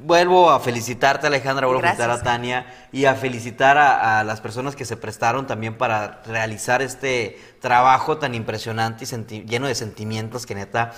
vuelvo 0.00 0.50
a 0.50 0.60
felicitarte 0.60 1.26
Alejandra, 1.26 1.66
vuelvo 1.66 1.80
a 1.80 1.82
felicitar 1.82 2.10
a. 2.10 2.22
Tania 2.22 2.66
y 2.92 3.04
a 3.04 3.14
felicitar 3.14 3.76
a, 3.78 4.20
a 4.20 4.24
las 4.24 4.40
personas 4.40 4.76
que 4.76 4.84
se 4.84 4.96
prestaron 4.96 5.46
también 5.46 5.76
para 5.76 6.22
realizar 6.26 6.82
este 6.82 7.38
trabajo 7.60 8.18
tan 8.18 8.34
impresionante 8.34 9.04
y 9.04 9.44
lleno 9.44 9.66
de 9.66 9.74
sentimientos 9.74 10.46
que 10.46 10.54
neta... 10.54 10.92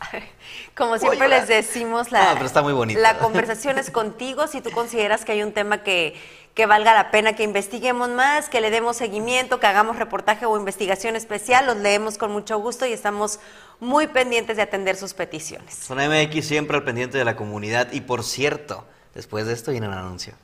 Como 0.76 0.96
siempre 0.96 1.28
les 1.28 1.48
decimos, 1.48 2.12
la, 2.12 2.26
No, 2.26 2.34
pero 2.34 2.46
está 2.46 2.62
muy 2.62 2.72
bonito. 2.72 3.00
la 3.00 3.18
conversación 3.18 3.78
es 3.78 3.90
contigo. 3.92 4.46
Si 4.46 4.60
tú 4.60 4.70
consideras 4.70 5.24
que 5.24 5.32
hay 5.32 5.42
un 5.42 5.52
tema 5.52 5.82
que, 5.82 6.14
que 6.54 6.66
valga 6.66 6.94
la 6.94 7.10
pena 7.10 7.32
que 7.34 7.42
investiguemos 7.42 8.08
más, 8.10 8.48
que 8.48 8.60
le 8.60 8.70
demos 8.70 8.96
seguimiento, 8.96 9.58
que 9.58 9.66
hagamos 9.66 9.96
reportaje 9.96 10.46
o 10.46 10.56
investigación 10.56 11.16
especial, 11.16 11.66
los 11.66 11.78
leemos 11.78 12.16
con 12.16 12.30
mucho 12.30 12.58
gusto 12.58 12.86
y 12.86 12.92
estamos 12.92 13.40
muy 13.80 14.06
pendientes 14.08 14.56
de 14.56 14.62
atender 14.62 14.96
sus 14.96 15.14
peticiones. 15.14 15.74
Zona 15.74 16.08
MX 16.08 16.46
siempre 16.46 16.76
al 16.76 16.84
pendiente 16.84 17.18
de 17.18 17.24
la 17.24 17.36
comunidad 17.36 17.92
y 17.92 18.00
por 18.00 18.24
cierto, 18.24 18.86
después 19.14 19.46
de 19.46 19.52
esto 19.52 19.70
viene 19.70 19.88
un 19.88 19.94
anuncio. 19.94 20.34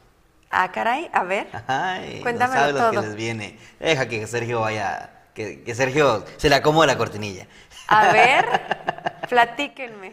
Ah, 0.50 0.70
caray, 0.70 1.10
a 1.12 1.24
ver. 1.24 1.48
Ay, 1.66 2.20
Cuéntamelo 2.22 2.54
no 2.54 2.60
sabes 2.60 2.74
lo 2.74 2.90
que 2.90 2.96
todo. 2.96 3.06
les 3.06 3.16
viene. 3.16 3.58
Deja 3.80 4.06
que 4.06 4.26
Sergio 4.26 4.60
vaya, 4.60 5.10
que, 5.34 5.62
que 5.62 5.74
Sergio 5.74 6.24
se 6.36 6.48
le 6.48 6.54
acomode 6.54 6.86
la 6.86 6.96
cortinilla. 6.96 7.46
A 7.88 8.12
ver, 8.12 8.46
platíquenme. 9.28 10.12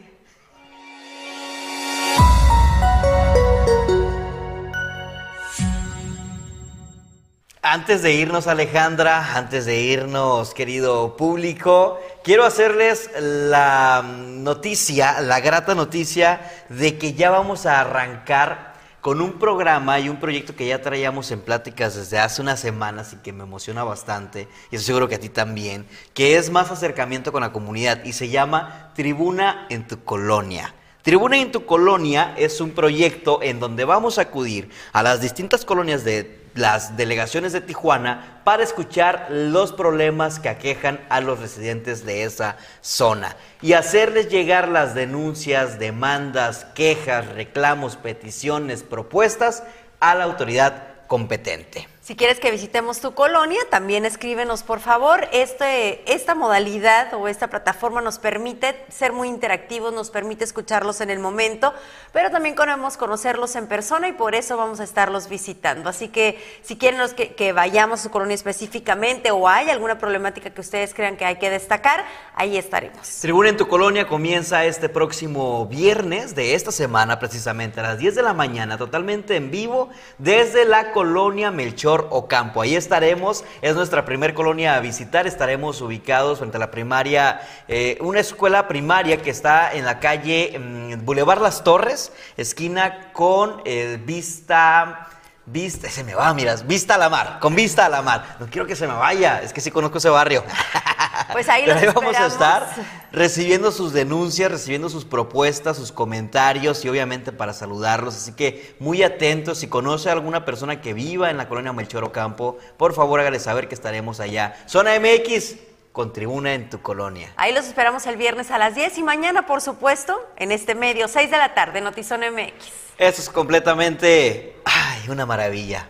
Antes 7.63 8.01
de 8.01 8.13
irnos, 8.13 8.47
Alejandra, 8.47 9.37
antes 9.37 9.67
de 9.67 9.79
irnos, 9.79 10.55
querido 10.55 11.15
público, 11.15 11.99
quiero 12.23 12.43
hacerles 12.43 13.11
la 13.19 14.03
noticia, 14.03 15.21
la 15.21 15.39
grata 15.41 15.75
noticia 15.75 16.41
de 16.69 16.97
que 16.97 17.13
ya 17.13 17.29
vamos 17.29 17.67
a 17.67 17.79
arrancar 17.79 18.73
con 18.99 19.21
un 19.21 19.37
programa 19.37 19.99
y 19.99 20.09
un 20.09 20.19
proyecto 20.19 20.55
que 20.55 20.65
ya 20.65 20.81
traíamos 20.81 21.29
en 21.29 21.41
pláticas 21.41 21.93
desde 21.93 22.17
hace 22.17 22.41
unas 22.41 22.59
semanas 22.59 23.13
y 23.13 23.17
que 23.17 23.31
me 23.31 23.43
emociona 23.43 23.83
bastante, 23.83 24.47
y 24.71 24.77
estoy 24.77 24.87
seguro 24.87 25.07
que 25.07 25.15
a 25.15 25.19
ti 25.19 25.29
también, 25.29 25.85
que 26.15 26.37
es 26.37 26.49
más 26.49 26.71
acercamiento 26.71 27.31
con 27.31 27.41
la 27.41 27.51
comunidad 27.51 28.03
y 28.03 28.13
se 28.13 28.29
llama 28.29 28.91
Tribuna 28.95 29.67
en 29.69 29.87
tu 29.87 30.03
Colonia. 30.03 30.73
Tribuna 31.01 31.37
en 31.37 31.51
tu 31.51 31.65
Colonia 31.65 32.35
es 32.37 32.61
un 32.61 32.71
proyecto 32.71 33.41
en 33.41 33.59
donde 33.59 33.85
vamos 33.85 34.19
a 34.19 34.23
acudir 34.23 34.69
a 34.93 35.01
las 35.01 35.19
distintas 35.19 35.65
colonias 35.65 36.03
de 36.03 36.39
las 36.53 36.95
delegaciones 36.95 37.53
de 37.53 37.61
Tijuana 37.61 38.41
para 38.43 38.61
escuchar 38.61 39.27
los 39.31 39.71
problemas 39.71 40.39
que 40.39 40.49
aquejan 40.49 40.99
a 41.09 41.19
los 41.19 41.39
residentes 41.39 42.05
de 42.05 42.23
esa 42.23 42.57
zona 42.81 43.35
y 43.63 43.73
hacerles 43.73 44.29
llegar 44.29 44.67
las 44.67 44.93
denuncias, 44.93 45.79
demandas, 45.79 46.65
quejas, 46.75 47.25
reclamos, 47.29 47.95
peticiones, 47.95 48.83
propuestas 48.83 49.63
a 49.99 50.13
la 50.13 50.25
autoridad 50.25 51.07
competente. 51.07 51.87
Si 52.03 52.15
quieres 52.15 52.39
que 52.39 52.49
visitemos 52.49 52.99
tu 52.99 53.13
colonia, 53.13 53.59
también 53.69 54.05
escríbenos 54.05 54.63
por 54.63 54.79
favor. 54.79 55.27
Este, 55.31 56.01
esta 56.11 56.33
modalidad 56.33 57.13
o 57.13 57.27
esta 57.27 57.51
plataforma 57.51 58.01
nos 58.01 58.17
permite 58.17 58.75
ser 58.89 59.13
muy 59.13 59.27
interactivos, 59.27 59.93
nos 59.93 60.09
permite 60.09 60.43
escucharlos 60.43 60.99
en 61.01 61.11
el 61.11 61.19
momento, 61.19 61.75
pero 62.11 62.31
también 62.31 62.55
queremos 62.55 62.97
conocerlos 62.97 63.55
en 63.55 63.67
persona 63.67 64.07
y 64.07 64.13
por 64.13 64.33
eso 64.33 64.57
vamos 64.57 64.79
a 64.79 64.83
estarlos 64.83 65.29
visitando. 65.29 65.91
Así 65.91 66.07
que 66.07 66.43
si 66.63 66.75
quieren 66.75 66.99
que 67.37 67.53
vayamos 67.53 67.99
a 67.99 68.03
su 68.03 68.09
colonia 68.09 68.33
específicamente 68.33 69.29
o 69.29 69.47
hay 69.47 69.69
alguna 69.69 69.99
problemática 69.99 70.49
que 70.49 70.61
ustedes 70.61 70.95
crean 70.95 71.17
que 71.17 71.25
hay 71.25 71.35
que 71.35 71.51
destacar, 71.51 72.03
ahí 72.33 72.57
estaremos. 72.57 73.19
Tribuna 73.19 73.49
en 73.49 73.57
tu 73.57 73.67
colonia 73.67 74.07
comienza 74.07 74.65
este 74.65 74.89
próximo 74.89 75.67
viernes 75.67 76.33
de 76.33 76.55
esta 76.55 76.71
semana, 76.71 77.19
precisamente 77.19 77.79
a 77.79 77.83
las 77.83 77.99
10 77.99 78.15
de 78.15 78.23
la 78.23 78.33
mañana, 78.33 78.79
totalmente 78.79 79.35
en 79.35 79.51
vivo, 79.51 79.91
desde 80.17 80.65
la 80.65 80.93
colonia 80.93 81.51
Melchor 81.51 81.90
Ocampo. 82.09 82.61
Ahí 82.61 82.75
estaremos, 82.75 83.43
es 83.61 83.75
nuestra 83.75 84.05
primer 84.05 84.33
colonia 84.33 84.75
a 84.75 84.79
visitar, 84.79 85.27
estaremos 85.27 85.81
ubicados 85.81 86.39
frente 86.39 86.57
a 86.57 86.59
la 86.59 86.71
primaria, 86.71 87.41
eh, 87.67 87.97
una 88.01 88.19
escuela 88.19 88.67
primaria 88.67 89.21
que 89.21 89.29
está 89.29 89.73
en 89.73 89.85
la 89.85 89.99
calle 89.99 90.57
mm, 90.57 91.05
Boulevard 91.05 91.41
Las 91.41 91.63
Torres, 91.63 92.13
esquina 92.37 93.11
con 93.13 93.61
eh, 93.65 93.99
vista... 94.03 95.07
Vista, 95.43 95.89
se 95.89 96.03
me 96.03 96.13
va, 96.13 96.33
miras, 96.35 96.67
vista 96.67 96.95
a 96.95 96.97
la 96.99 97.09
mar, 97.09 97.39
con 97.41 97.55
vista 97.55 97.87
a 97.87 97.89
la 97.89 98.03
mar. 98.03 98.37
No 98.39 98.45
quiero 98.45 98.67
que 98.67 98.75
se 98.75 98.87
me 98.87 98.93
vaya, 98.93 99.41
es 99.41 99.51
que 99.51 99.59
sí 99.59 99.71
conozco 99.71 99.97
ese 99.97 100.07
barrio. 100.07 100.43
Pues 101.31 101.49
ahí 101.49 101.63
Pero 101.65 101.75
los 101.75 101.83
ahí 101.83 101.93
vamos 101.93 102.15
a 102.15 102.27
estar 102.27 102.67
recibiendo 103.11 103.71
sus 103.71 103.93
denuncias, 103.93 104.51
recibiendo 104.51 104.89
sus 104.89 105.05
propuestas, 105.05 105.77
sus 105.77 105.91
comentarios 105.91 106.83
y 106.85 106.89
obviamente 106.89 107.31
para 107.31 107.53
saludarlos. 107.53 108.15
Así 108.15 108.33
que 108.33 108.75
muy 108.79 109.03
atentos. 109.03 109.59
Si 109.59 109.67
conoce 109.67 110.09
a 110.09 110.13
alguna 110.13 110.45
persona 110.45 110.81
que 110.81 110.93
viva 110.93 111.29
en 111.29 111.37
la 111.37 111.47
colonia 111.47 111.73
Melchor 111.73 112.03
Ocampo, 112.03 112.57
por 112.77 112.93
favor 112.93 113.19
hágale 113.19 113.39
saber 113.39 113.67
que 113.67 113.75
estaremos 113.75 114.19
allá. 114.19 114.55
Zona 114.67 114.91
MX, 114.99 115.55
con 115.91 116.13
tribuna 116.13 116.53
en 116.53 116.69
tu 116.69 116.81
colonia. 116.81 117.33
Ahí 117.35 117.53
los 117.53 117.65
esperamos 117.65 118.05
el 118.07 118.17
viernes 118.17 118.51
a 118.51 118.57
las 118.57 118.75
10 118.75 118.97
y 118.97 119.03
mañana, 119.03 119.45
por 119.45 119.61
supuesto, 119.61 120.19
en 120.37 120.51
este 120.51 120.75
medio, 120.75 121.07
6 121.07 121.29
de 121.29 121.37
la 121.37 121.53
tarde, 121.53 121.81
Notizón 121.81 122.21
MX. 122.21 122.53
Eso 122.97 123.21
es 123.21 123.29
completamente, 123.29 124.55
ay, 124.63 125.09
una 125.09 125.25
maravilla. 125.25 125.89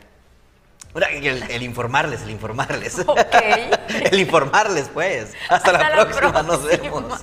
El, 0.94 1.44
el 1.50 1.64
informarles, 1.64 2.22
el 2.24 2.32
informarles. 2.32 3.00
Ok. 3.06 3.36
el 4.12 4.20
informarles, 4.20 4.90
pues. 4.94 5.34
Hasta, 5.50 5.72
la 5.72 5.80
Hasta 5.80 5.96
la 5.96 6.06
próxima, 6.06 6.44
nos 6.44 6.60
próxima. 6.60 6.84
vemos. 6.84 7.20